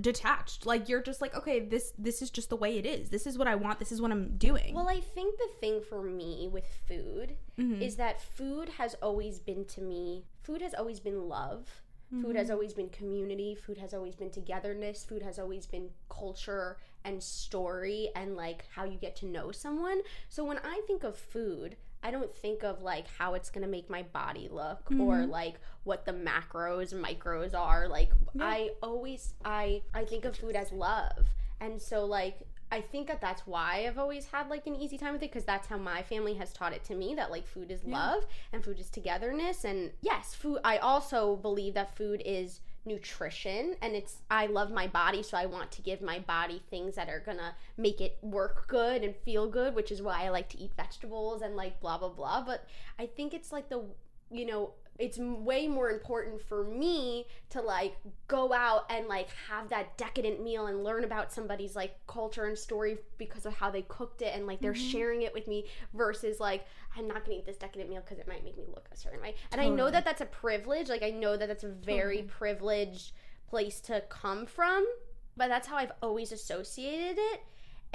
[0.00, 0.66] detached.
[0.66, 3.10] Like you're just like okay, this this is just the way it is.
[3.10, 3.78] This is what I want.
[3.78, 4.74] This is what I'm doing.
[4.74, 7.82] Well, I think the thing for me with food mm-hmm.
[7.82, 11.82] is that food has always been to me, food has always been love.
[12.22, 12.54] Food has mm-hmm.
[12.54, 13.54] always been community.
[13.54, 15.04] Food has always been togetherness.
[15.04, 20.00] Food has always been culture and story and like how you get to know someone.
[20.28, 23.90] So when I think of food, I don't think of like how it's gonna make
[23.90, 25.30] my body look or mm-hmm.
[25.30, 27.88] like what the macros, and micros are.
[27.88, 31.28] Like I always I I think of food as love,
[31.60, 32.40] and so like
[32.72, 35.44] I think that that's why I've always had like an easy time with it because
[35.44, 38.64] that's how my family has taught it to me that like food is love and
[38.64, 40.60] food is togetherness and yes, food.
[40.64, 42.60] I also believe that food is
[42.90, 46.96] nutrition and it's I love my body so I want to give my body things
[46.96, 50.48] that are gonna make it work good and feel good which is why I like
[50.50, 52.44] to eat vegetables and like blah blah blah.
[52.44, 52.66] But
[52.98, 53.84] I think it's like the
[54.30, 57.96] you know it's way more important for me to like
[58.28, 62.56] go out and like have that decadent meal and learn about somebody's like culture and
[62.56, 64.90] story because of how they cooked it and like they're mm-hmm.
[64.90, 68.28] sharing it with me versus like I'm not gonna eat this decadent meal because it
[68.28, 69.36] might make me look a certain way.
[69.52, 70.90] And I know that that's a privilege.
[70.90, 73.12] Like I know that that's a very privileged
[73.48, 74.86] place to come from,
[75.34, 77.40] but that's how I've always associated it.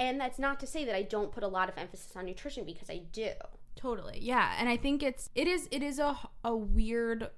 [0.00, 2.64] And that's not to say that I don't put a lot of emphasis on nutrition
[2.64, 3.30] because I do.
[3.76, 4.18] Totally.
[4.20, 7.30] Yeah, and I think it's it is it is a a weird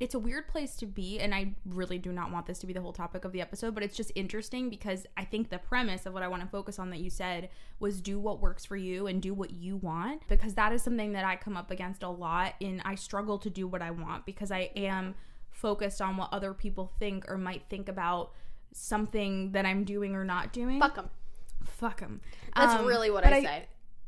[0.00, 2.72] it's a weird place to be and I really do not want this to be
[2.72, 6.06] the whole topic of the episode, but it's just interesting because I think the premise
[6.06, 8.74] of what I want to focus on that you said was do what works for
[8.74, 12.02] you and do what you want because that is something that I come up against
[12.02, 15.14] a lot and I struggle to do what I want because I am
[15.52, 18.32] focused on what other people think or might think about
[18.72, 20.80] something that I'm doing or not doing.
[20.80, 21.10] Fuck them.
[21.64, 22.20] Fuck them.
[22.56, 23.64] That's um, really what but I, say.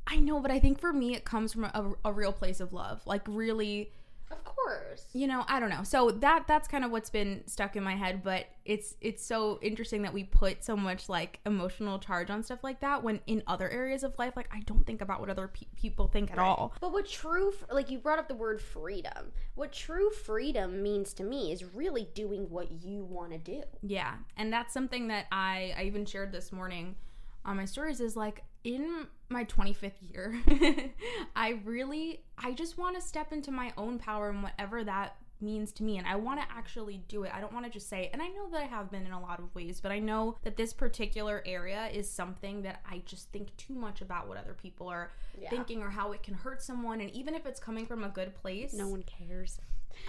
[0.06, 2.72] I know, but I think for me, it comes from a, a real place of
[2.72, 3.00] love.
[3.06, 3.90] Like, really,
[4.30, 5.06] Of course.
[5.12, 5.82] you know, I don't know.
[5.82, 8.22] So that that's kind of what's been stuck in my head.
[8.22, 12.62] But it's it's so interesting that we put so much like emotional charge on stuff
[12.64, 15.48] like that when in other areas of life, like I don't think about what other
[15.48, 16.74] pe- people think at all.
[16.80, 19.32] But what true, like you brought up the word freedom.
[19.54, 23.62] What true freedom means to me is really doing what you want to do.
[23.82, 26.96] Yeah, and that's something that I I even shared this morning
[27.44, 30.34] on my stories is like in my 25th year,
[31.36, 35.72] I really I just want to step into my own power and whatever that means
[35.72, 37.32] to me and I want to actually do it.
[37.34, 39.20] I don't want to just say, and I know that I have been in a
[39.20, 43.30] lot of ways, but I know that this particular area is something that I just
[43.30, 45.50] think too much about what other people are Yeah.
[45.50, 47.00] thinking or how it can hurt someone.
[47.02, 49.58] And even if it's coming from a good place, no one cares.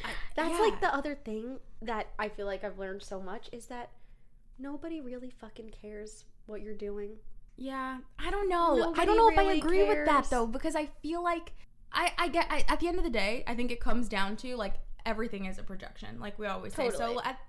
[0.05, 0.59] I- That's yeah.
[0.59, 3.89] like the other thing that I feel like I've learned so much is that
[4.57, 7.17] nobody really fucking cares what you're doing.
[7.57, 8.93] Yeah, I don't know.
[8.97, 11.53] I don't know if I really agree with that though, because I feel like
[11.91, 14.35] I I get I, at the end of the day, I think it comes down
[14.37, 16.89] to like everything is a projection, like we always say.
[16.89, 17.39] So at,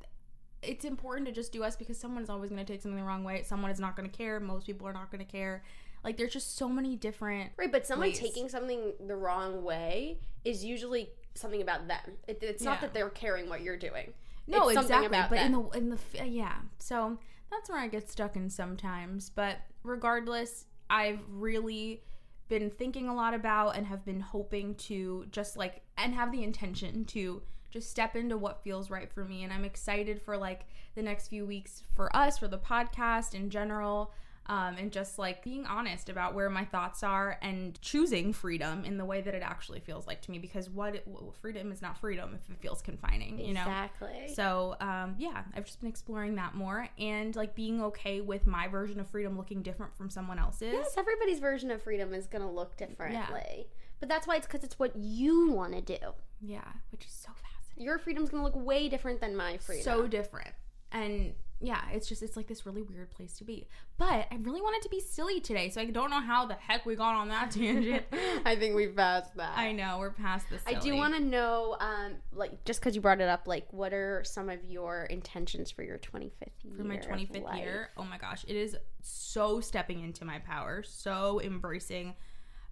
[0.62, 3.04] it's important to just do us because someone is always going to take something the
[3.04, 3.42] wrong way.
[3.44, 4.38] Someone is not going to care.
[4.40, 5.64] Most people are not going to care.
[6.04, 7.52] Like there's just so many different.
[7.56, 8.18] Right, but someone ways.
[8.20, 12.12] taking something the wrong way is usually something about them.
[12.28, 14.12] It, it's not that they're caring what you're doing.
[14.46, 15.06] No, It's something exactly.
[15.06, 17.18] about but in the in the yeah, so
[17.50, 19.30] that's where I get stuck in sometimes.
[19.30, 22.02] But regardless, I've really
[22.48, 26.44] been thinking a lot about and have been hoping to just like and have the
[26.44, 30.66] intention to just step into what feels right for me and I'm excited for like
[30.94, 34.12] the next few weeks for us for the podcast in general
[34.48, 38.96] um, and just like being honest about where my thoughts are and choosing freedom in
[38.96, 41.06] the way that it actually feels like to me because what it,
[41.40, 44.32] freedom is not freedom if it feels confining you know Exactly.
[44.34, 48.68] so um, yeah, I've just been exploring that more and like being okay with my
[48.68, 50.72] version of freedom looking different from someone else's.
[50.72, 53.18] yes, everybody's version of freedom is going to look differently.
[53.18, 53.62] yeah.
[53.98, 56.04] But that's why it's because it's what you want to do.
[56.40, 56.60] Yeah,
[56.92, 57.84] which is so fascinating.
[57.86, 59.84] Your freedom's going to look way different than my freedom.
[59.84, 60.50] So different.
[60.92, 63.66] And yeah, it's just it's like this really weird place to be.
[63.96, 66.84] But I really wanted to be silly today, so I don't know how the heck
[66.84, 68.04] we got on that tangent.
[68.44, 69.56] I think we've passed that.
[69.56, 70.62] I know we're past this.
[70.66, 73.94] I do want to know, um, like, just because you brought it up, like, what
[73.94, 76.30] are some of your intentions for your 25th
[76.62, 76.76] year?
[76.76, 77.90] for my 25th year.
[77.96, 82.14] Oh my gosh, it is so stepping into my power, so embracing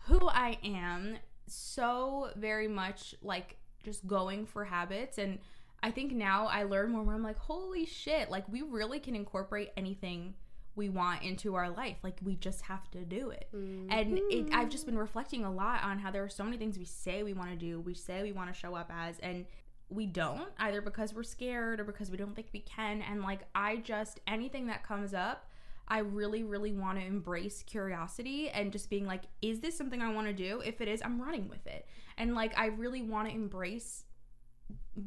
[0.07, 1.17] who I am,
[1.47, 5.39] so very much like just going for habits and
[5.85, 9.71] I think now I learn more I'm like, holy shit, like we really can incorporate
[9.77, 10.33] anything
[10.75, 11.99] we want into our life.
[12.03, 13.49] Like we just have to do it.
[13.53, 16.79] And it, I've just been reflecting a lot on how there are so many things
[16.79, 19.45] we say we want to do, we say we want to show up as, and
[19.91, 23.03] we don't either because we're scared or because we don't think we can.
[23.03, 25.51] And like, I just, anything that comes up,
[25.87, 30.11] I really, really want to embrace curiosity and just being like, is this something I
[30.15, 30.63] want to do?
[30.65, 31.87] If it is, I'm running with it.
[32.17, 34.05] And like, I really want to embrace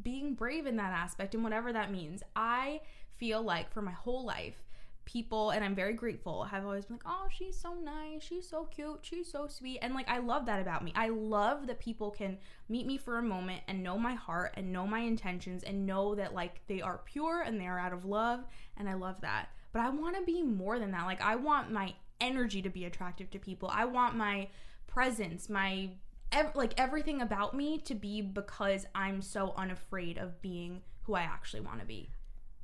[0.03, 2.23] being brave in that aspect and whatever that means.
[2.35, 2.81] I
[3.15, 4.63] feel like for my whole life,
[5.05, 8.21] people and I'm very grateful have always been like, "Oh, she's so nice.
[8.21, 8.99] She's so cute.
[9.01, 10.91] She's so sweet." And like I love that about me.
[10.95, 14.73] I love that people can meet me for a moment and know my heart and
[14.73, 18.03] know my intentions and know that like they are pure and they are out of
[18.03, 18.43] love
[18.75, 19.49] and I love that.
[19.71, 21.05] But I want to be more than that.
[21.05, 23.69] Like I want my energy to be attractive to people.
[23.71, 24.49] I want my
[24.87, 25.91] presence, my
[26.31, 31.21] ev- like everything about me to be because I'm so unafraid of being who I
[31.21, 32.09] actually want to be.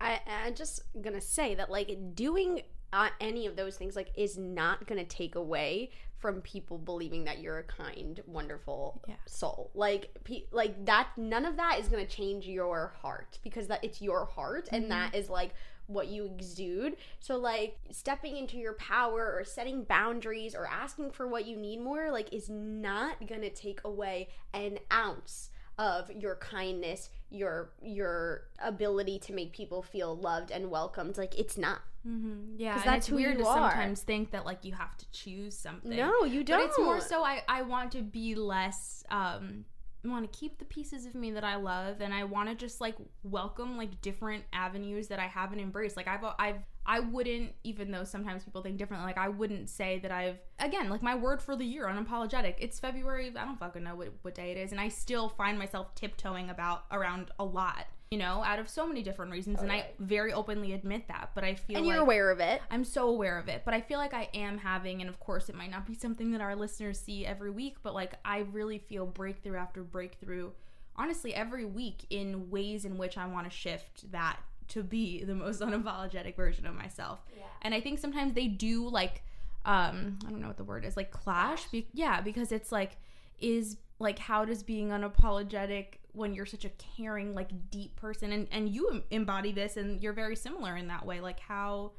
[0.01, 4.37] I, I'm just gonna say that like doing uh, any of those things like is
[4.37, 9.15] not gonna take away from people believing that you're a kind, wonderful Yeah.
[9.25, 9.71] soul.
[9.73, 11.09] Like, pe- like that.
[11.17, 15.15] None of that is gonna change your heart because that it's your heart, and that
[15.15, 15.53] is like
[15.87, 16.95] what you exude.
[17.19, 21.79] So like stepping into your power or setting boundaries or asking for what you need
[21.81, 29.17] more like is not gonna take away an ounce of your kindness, your your ability
[29.19, 31.17] to make people feel loved and welcomed.
[31.17, 31.81] Like it's not.
[32.07, 32.55] Mm-hmm.
[32.57, 33.71] Yeah, 'Cause and that's weird to are.
[33.71, 35.95] sometimes think that like you have to choose something.
[35.95, 36.59] No, you don't.
[36.59, 39.65] But it's more so I I want to be less um
[40.11, 42.81] want to keep the pieces of me that I love and I want to just
[42.81, 45.95] like welcome like different avenues that I haven't embraced.
[45.95, 49.99] Like I've I've I wouldn't even though sometimes people think differently like I wouldn't say
[49.99, 52.55] that I've again like my word for the year unapologetic.
[52.59, 55.57] It's February, I don't fucking know what what day it is and I still find
[55.57, 57.85] myself tiptoeing about around a lot.
[58.13, 61.31] You know, out of so many different reasons, and I very openly admit that.
[61.33, 62.61] But I feel and you're aware of it.
[62.69, 65.49] I'm so aware of it, but I feel like I am having, and of course,
[65.49, 68.77] it might not be something that our listeners see every week, but like I really
[68.77, 70.51] feel breakthrough after breakthrough,
[70.95, 75.33] honestly, every week in ways in which I want to shift that to be the
[75.33, 77.19] most unapologetic version of myself.
[77.35, 77.45] Yeah.
[77.63, 79.23] And I think sometimes they do like,
[79.65, 81.65] um, I don't know what the word is, like clash.
[81.71, 82.97] Be- yeah, because it's like,
[83.39, 88.47] is like, how does being unapologetic when you're such a caring, like deep person, and
[88.51, 91.19] and you embody this, and you're very similar in that way.
[91.21, 91.93] Like how,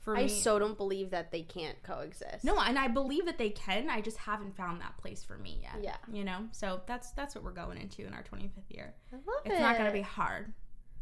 [0.00, 2.44] for me I me, so don't believe that they can't coexist.
[2.44, 3.90] no, and I believe that they can.
[3.90, 5.82] I just haven't found that place for me yet.
[5.82, 5.96] Yeah.
[6.12, 6.48] you know.
[6.52, 8.94] So that's that's what we're going into in our 25th year.
[9.12, 9.60] I love It's it.
[9.60, 10.52] not gonna be hard.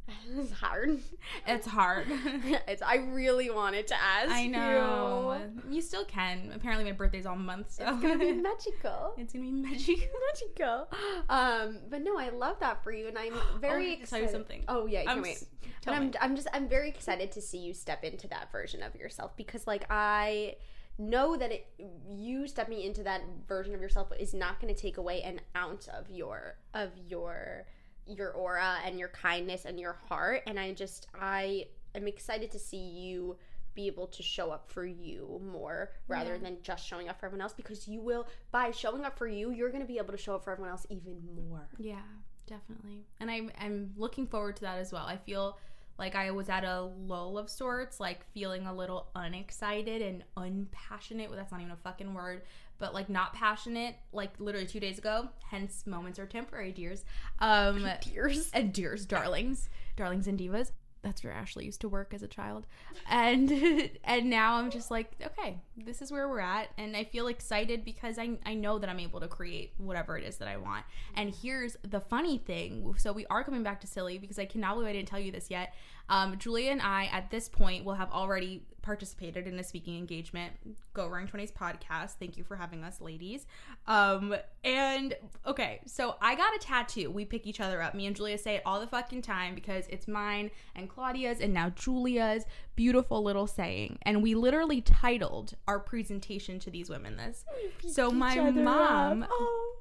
[0.37, 0.99] it's hard.
[1.47, 2.07] It's hard.
[2.69, 4.31] it's I really wanted to ask.
[4.31, 5.41] I know.
[5.67, 5.75] You.
[5.77, 6.53] You still can.
[6.55, 9.15] Apparently, my birthday's all month, so It's gonna be magical.
[9.19, 10.11] it's gonna be magic.
[10.31, 10.89] magical.
[11.29, 14.19] Um, but no, I love that for you, and I'm very I have to tell
[14.21, 14.27] excited.
[14.27, 14.65] you something.
[14.69, 15.37] Oh yeah, I I'm can't wait.
[15.37, 15.47] s-
[15.89, 16.13] I'm.
[16.21, 19.67] I'm just, I'm very excited to see you step into that version of yourself because,
[19.67, 20.57] like, I
[20.99, 21.67] know that it,
[22.09, 25.89] you stepping into that version of yourself is not going to take away an ounce
[25.89, 27.67] of your, of your,
[28.07, 30.43] your aura and your kindness and your heart.
[30.47, 33.37] And I just, I am excited to see you
[33.75, 36.41] be able to show up for you more rather Yeah.
[36.41, 39.51] than just showing up for everyone else because you will by showing up for you
[39.51, 42.01] you're going to be able to show up for everyone else even more Yeah,
[42.47, 43.05] definitely.
[43.21, 45.05] And I'm I'm looking forward to that as well.
[45.05, 45.59] I feel
[45.99, 51.29] like I was at a lull of sorts, like feeling a little unexcited and unpassionate.
[51.29, 52.43] Well, that's not even a fucking word,
[52.79, 53.97] but like not passionate.
[54.13, 55.29] Like literally two days ago.
[55.51, 57.05] Hence, moments are temporary, dears.
[57.41, 60.73] Um, tears and dears, darlings, darlings and divas.
[61.03, 62.67] That's where Ashley used to work as a child,
[63.09, 63.53] and
[64.05, 67.85] and now I'm just like, okay, this is where we're at, and I feel excited
[67.85, 70.85] because I I know that I'm able to create whatever it is that I want.
[71.15, 74.75] And here's the funny thing: so we are coming back to silly because I cannot
[74.75, 75.75] believe I didn't tell you this yet.
[76.09, 80.53] Um, Julia and I at this point will have already participated in a speaking engagement.
[80.95, 82.13] Go Roaring Twenties podcast.
[82.21, 83.45] Thank you for having us, ladies.
[83.89, 87.11] Um, and okay, so I got a tattoo.
[87.11, 87.95] We pick each other up.
[87.95, 91.53] Me and Julia say it all the fucking time because it's mine and Claudia's and
[91.53, 92.45] now Julia's
[92.77, 93.99] beautiful little saying.
[94.03, 97.45] And we literally titled our presentation to these women this.
[97.89, 99.27] So my mom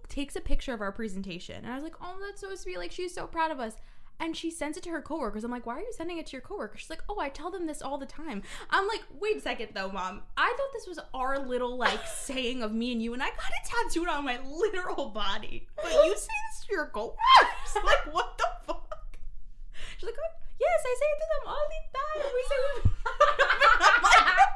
[0.09, 2.80] takes a picture of our presentation and I was like, "Oh, that's so sweet.
[2.80, 3.76] Like she's so proud of us."
[4.20, 5.43] And she sends it to her coworkers.
[5.43, 6.82] I'm like, why are you sending it to your coworkers?
[6.82, 8.43] She's like, oh, I tell them this all the time.
[8.70, 10.22] I'm like, wait a second though, mom.
[10.38, 13.51] I thought this was our little like saying of me and you, and I got
[13.51, 15.68] it tattooed on my literal body.
[15.76, 17.18] But you say this to your coworkers?
[17.84, 19.18] like, what the fuck?
[19.97, 22.20] She's like, oh, yes, I say it to them all the time.
[22.32, 22.60] We say,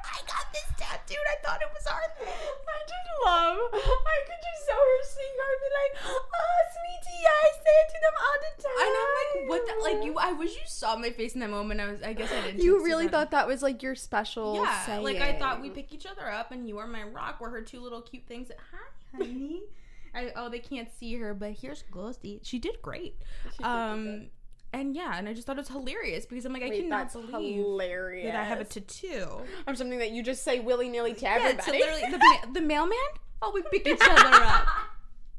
[0.10, 1.28] I got this tattooed.
[1.30, 1.80] I thought it was
[2.20, 2.28] thing.
[2.28, 3.58] I just love.
[3.74, 7.88] I could just sew her sing her and be like, "Oh, sweetie, I say it
[7.90, 9.62] to them all the time." And I'm like, what?
[9.68, 10.14] The, like you?
[10.18, 11.80] I wish you saw my face in that moment.
[11.80, 12.02] I was.
[12.02, 12.62] I guess I didn't.
[12.62, 13.12] You really that.
[13.12, 14.56] thought that was like your special.
[14.56, 15.04] Yeah, saying.
[15.04, 17.40] like I thought we pick each other up, and you are my rock.
[17.40, 18.50] Were her two little cute things.
[18.50, 19.62] That, Hi, honey.
[20.16, 22.40] I, oh, they can't see her, but here's Ghosty.
[22.42, 23.16] She did great.
[23.62, 24.30] um,
[24.74, 27.12] and yeah, and I just thought it was hilarious because I'm like, I Wait, cannot
[27.12, 28.32] that's believe hilarious.
[28.32, 29.28] that I have a tattoo.
[29.68, 31.62] Or something that you just say willy nilly to everybody.
[31.64, 32.98] so literally the, ma- the mailman.
[33.42, 34.68] Oh, we pick each other up.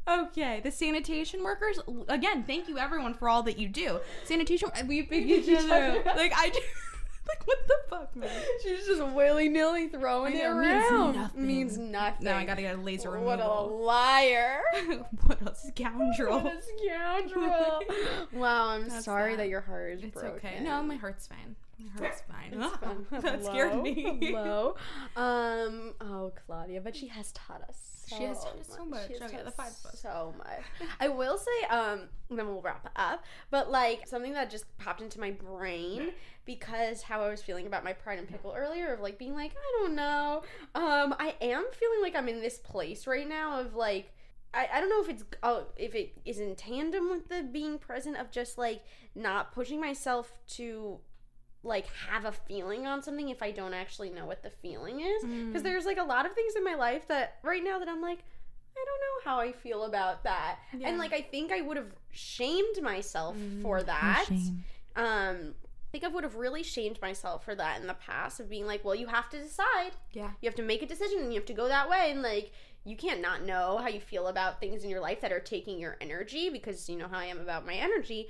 [0.09, 1.79] Okay, the sanitation workers.
[2.09, 4.01] Again, thank you everyone for all that you do.
[4.25, 6.17] Sanitation, we pick each other up.
[6.17, 6.59] Like I do.
[7.29, 8.31] Like what the fuck, man?
[8.63, 11.15] She's just willy nilly throwing it it means around.
[11.17, 11.47] nothing.
[11.47, 12.25] Means nothing.
[12.25, 14.61] Now I gotta get a laser What a liar.
[15.27, 16.41] what a scoundrel.
[16.41, 17.81] what a scoundrel.
[18.33, 19.39] wow, I'm That's sorry that.
[19.45, 20.37] that your heart is It's broken.
[20.39, 20.61] okay.
[20.61, 21.55] No, my heart's fine.
[21.79, 22.61] My heart's fine.
[22.61, 23.07] It's fine.
[23.23, 23.83] that scared Hello?
[23.83, 24.19] me.
[24.21, 24.75] Hello.
[25.17, 25.95] Um.
[26.01, 27.77] Oh, Claudia, but she has taught us.
[28.09, 29.07] So She has taught us so much.
[29.09, 30.01] She Okay, taught the five of us.
[30.03, 30.89] So much.
[30.99, 31.67] I will say.
[31.71, 32.09] Um.
[32.29, 33.25] Then we'll wrap up.
[33.51, 36.13] But like something that just popped into my brain
[36.57, 39.53] because how I was feeling about my pride and pickle earlier of like being like
[39.53, 40.43] I don't know.
[40.75, 41.15] Um.
[41.19, 44.13] I am feeling like I'm in this place right now of like.
[44.53, 47.79] I, I don't know if it's uh, if it is in tandem with the being
[47.79, 48.83] present of just like
[49.15, 50.99] not pushing myself to
[51.63, 55.23] like have a feeling on something if I don't actually know what the feeling is.
[55.47, 55.65] Because Mm.
[55.67, 58.25] there's like a lot of things in my life that right now that I'm like,
[58.77, 60.59] I don't know how I feel about that.
[60.77, 60.89] Yeah.
[60.89, 64.27] And like I think I would have shamed myself Mm, for that.
[64.97, 65.55] Um
[65.91, 68.65] I think I would have really shamed myself for that in the past of being
[68.65, 69.91] like, well, you have to decide.
[70.13, 70.31] Yeah.
[70.41, 72.53] You have to make a decision and you have to go that way and like
[72.85, 75.81] you can't not know how you feel about things in your life that are taking
[75.81, 78.29] your energy because you know how I am about my energy.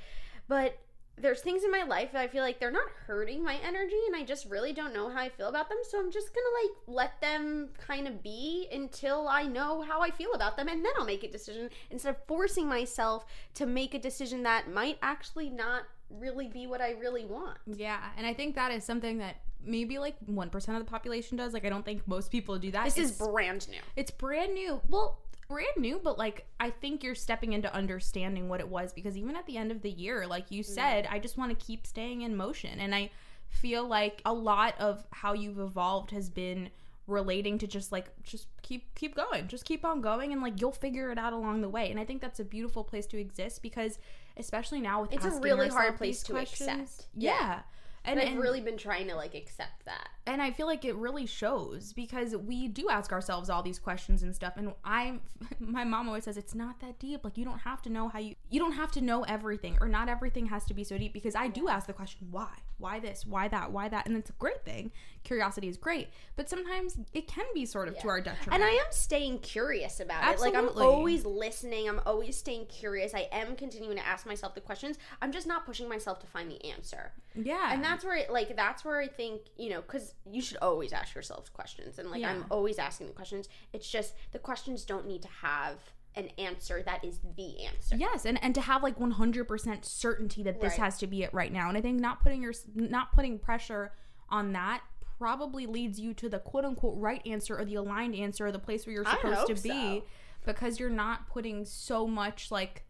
[0.49, 0.79] But
[1.19, 4.17] there's things in my life that I feel like they're not hurting my energy and
[4.17, 5.77] I just really don't know how I feel about them.
[5.83, 10.01] So I'm just going to like let them kind of be until I know how
[10.01, 13.67] I feel about them and then I'll make a decision instead of forcing myself to
[13.67, 15.83] make a decision that might actually not
[16.19, 17.59] really be what I really want.
[17.67, 21.53] Yeah, and I think that is something that maybe like 1% of the population does.
[21.53, 22.85] Like I don't think most people do that.
[22.85, 23.81] This is brand new.
[23.97, 24.81] It's brand new.
[24.89, 29.17] Well, brand new, but like I think you're stepping into understanding what it was because
[29.17, 30.73] even at the end of the year, like you mm-hmm.
[30.73, 32.79] said, I just want to keep staying in motion.
[32.81, 33.11] And I
[33.49, 36.71] feel like a lot of how you've evolved has been
[37.07, 40.71] relating to just like just keep keep going just keep on going and like you'll
[40.71, 43.63] figure it out along the way and i think that's a beautiful place to exist
[43.63, 43.99] because
[44.41, 47.07] especially now with It's a really hard place to accept.
[47.15, 47.31] yeah.
[47.33, 47.61] Yeah.
[48.05, 50.09] And, And I've and- really been trying to like accept that.
[50.27, 54.23] And I feel like it really shows because we do ask ourselves all these questions
[54.23, 54.55] and stuff.
[54.57, 55.19] And I,
[55.61, 57.25] my mom always says it's not that deep.
[57.25, 59.89] Like you don't have to know how you, you don't have to know everything, or
[59.89, 61.13] not everything has to be so deep.
[61.13, 64.31] Because I do ask the question, why, why this, why that, why that, and it's
[64.31, 64.93] a great thing.
[65.23, 68.55] Curiosity is great, but sometimes it can be sort of to our detriment.
[68.55, 70.41] And I am staying curious about it.
[70.41, 71.89] Like I'm always listening.
[71.89, 73.15] I'm always staying curious.
[73.15, 74.99] I am continuing to ask myself the questions.
[75.21, 77.13] I'm just not pushing myself to find the answer.
[77.35, 80.57] yeah, And that's where, it, like, that's where I think you know, because you should
[80.59, 82.31] always ask yourself questions, and like Yeah.
[82.33, 83.49] I'm always asking the questions.
[83.73, 85.79] It's just the questions don't need to have
[86.17, 87.97] an answer that is the answer.
[87.97, 90.81] Yes, and and to have like 100% certainty that this Right.
[90.81, 91.69] has to be it right now.
[91.69, 93.93] And I think not putting your not putting pressure
[94.29, 94.83] on that
[95.19, 98.59] probably leads you to the quote unquote right answer or the aligned answer or the
[98.59, 99.69] place where you're supposed to be
[100.01, 100.03] so.
[100.47, 102.85] because you're not putting so much like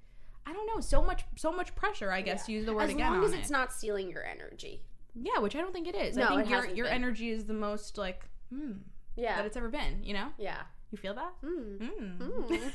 [0.46, 2.90] I don't know, so much so much pressure, I guess to use the word As
[2.90, 3.12] again.
[3.12, 3.52] long as on it's it.
[3.52, 4.82] not stealing your energy.
[5.14, 6.16] Yeah, which I don't think it is.
[6.16, 6.94] I No, think it your your been.
[6.94, 8.72] energy is the most like hmm
[9.16, 9.36] Yeah.
[9.36, 10.28] that it's ever been, you know?
[10.38, 10.62] yeah.
[10.92, 11.32] You feel that?
[11.44, 11.78] Mm.
[12.18, 12.72] Mm.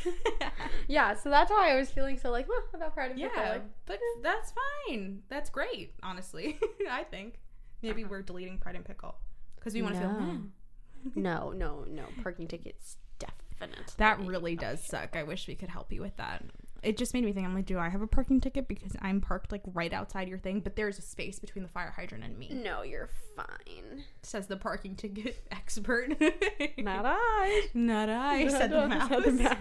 [0.87, 1.15] Yeah.
[1.15, 2.47] So that's why I was feeling so like,
[2.93, 3.29] Pride and Pickle.
[3.43, 4.53] Yeah, Like, but that's
[4.87, 5.21] fine.
[5.27, 6.57] That's great, honestly.
[6.89, 7.39] I think
[7.81, 9.15] maybe we're deleting Pride and Pickle
[9.57, 10.15] because we want to feel No.
[10.25, 10.45] "Hmm."
[11.21, 12.03] no, no, no.
[12.23, 13.83] Parking tickets definitely.
[13.97, 15.15] that really does suck.
[15.17, 16.41] I wish we could help you with that.
[16.85, 17.47] It just made me think.
[17.47, 20.37] I'm like, do I have a parking ticket because I'm parked like right outside your
[20.37, 22.49] thing, but there's a space between the fire hydrant and me.
[22.53, 24.03] No, you're fine.
[24.21, 26.09] Says the parking ticket expert.
[26.77, 27.67] Not I.
[27.73, 28.47] Not I.
[28.49, 29.09] Said the mouse.
[29.09, 29.59] Said the mouse.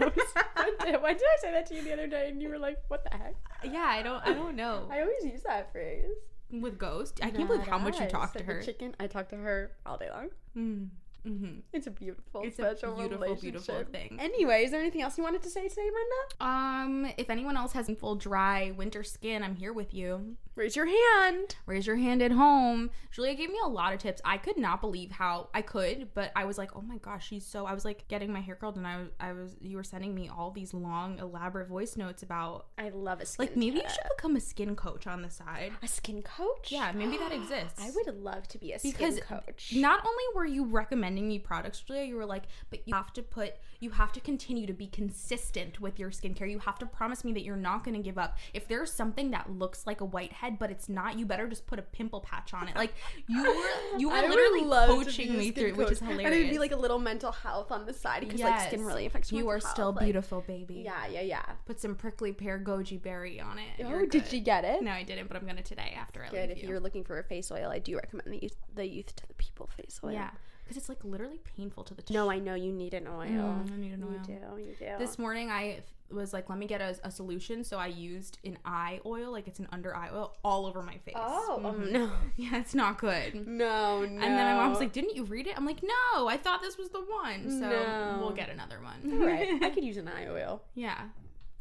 [1.01, 3.03] Why did I say that to you the other day and you were like, what
[3.03, 3.35] the heck?
[3.63, 4.21] yeah, I don't.
[4.25, 4.87] I don't know.
[4.91, 6.05] I always use that phrase.
[6.51, 8.11] With Ghost, I can't believe how much you Not I.
[8.11, 8.61] talk to Said the her.
[8.61, 8.95] Chicken.
[8.99, 10.29] I talk to her all day long.
[10.55, 10.89] Mm.
[11.25, 13.91] Hmm It's a beautiful, It's a special beautiful, beautiful relationship.
[14.09, 14.19] thing.
[14.19, 16.51] Anyway, is there anything else you wanted to say today, Brenda?
[16.51, 20.37] Um, if anyone else has full dry winter skin, I'm here with you.
[20.55, 21.55] Raise your hand.
[21.65, 22.89] Raise your hand at home.
[23.11, 24.21] Julia gave me a lot of tips.
[24.23, 27.45] I could not believe how I could, but I was like, oh my gosh, she's
[27.45, 27.65] so.
[27.65, 30.15] I was like getting my hair curled, and I was, I was, you were sending
[30.15, 33.89] me all these long, elaborate voice notes about, I love a skin like, maybe you
[33.89, 35.73] should become a skin coach on the side.
[35.83, 36.71] a skin coach.
[36.71, 37.81] Yeah, maybe that exists.
[37.81, 39.69] I would love to be a because skin coach.
[39.69, 43.11] Because not only were you recommending me products, Julia, you were like, but you have
[43.13, 46.49] to put, you have to continue to be consistent with your skincare.
[46.49, 48.37] You have to promise me that you're not going to give up.
[48.53, 50.05] If there's something that looks like a
[50.45, 52.75] whitehead, but it's not, you better just put a pimple patch on it.
[52.75, 52.93] Like
[53.27, 54.63] you were, you were I literally
[55.03, 56.25] coaching me through it, which is hilarious.
[56.25, 59.05] And it'd be like a little mental health on the side because like skin really
[59.05, 60.81] affects your you are mental still like- beautiful, baby.
[60.85, 61.43] yeah, yeah, yeah.
[61.65, 63.85] Put some prickly pear goji berry on it.
[63.85, 64.81] Oh, did you get it?
[64.83, 66.49] No, I didn't, but I'm gonna today after I Good.
[66.49, 66.69] leave If you.
[66.69, 69.33] you're looking for a face oil, I do recommend the youth, the youth to the
[69.35, 70.11] people face oil.
[70.11, 70.31] yeah,
[70.65, 72.13] because it's like literally painful to the touch.
[72.13, 73.25] No, I know you need an oil.
[73.27, 74.11] Mm, I need an oil.
[74.11, 74.61] You do.
[74.63, 74.97] You do.
[74.99, 77.63] This morning I was like, let me get a, a solution.
[77.63, 80.97] So I used an eye oil, like it's an under eye oil, all over my
[80.99, 81.15] face.
[81.17, 81.91] Oh, oh Mhm.
[81.91, 82.11] no.
[82.35, 83.47] Yeah, it's not good.
[83.47, 84.05] No, no.
[84.05, 85.57] And then my mom was like, didn't you read it?
[85.57, 87.49] I'm like, no, I thought this was the one.
[87.49, 88.17] So No.
[88.21, 89.19] we'll get another one.
[89.19, 90.61] All right, I could use an eye oil.
[90.73, 91.05] yeah.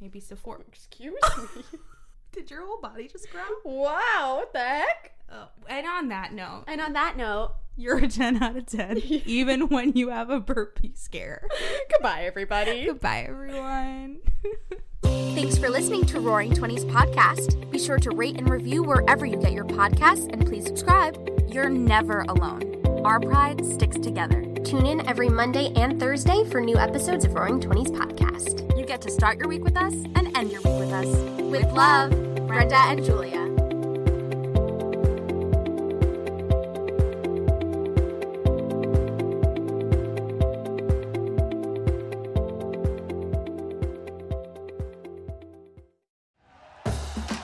[0.01, 0.61] Maybe Sephora.
[0.69, 1.15] Excuse
[1.57, 1.63] me.
[2.33, 3.43] Did your whole body just grow?
[3.65, 5.13] wow, what the heck?
[5.33, 8.99] Oh, and on that note, And on that note, you're a 10 out of 10,
[9.27, 11.47] even when you have a burpee scare.
[11.91, 12.87] goodbye, everybody.
[12.87, 14.18] Goodbye, everyone.
[15.03, 17.70] Thanks for listening to Roaring Twenties podcast.
[17.70, 21.18] Be sure to rate and review wherever you get your podcasts and please subscribe.
[21.49, 22.83] You're never alone.
[23.05, 24.43] Our pride sticks together.
[24.64, 28.77] Tune in every Monday and Thursday for new episodes of Roaring Twenties podcast.
[28.79, 31.07] You get to start your week with us and end your week with us.
[31.43, 32.11] With love,
[32.47, 33.54] Brenda and Julia.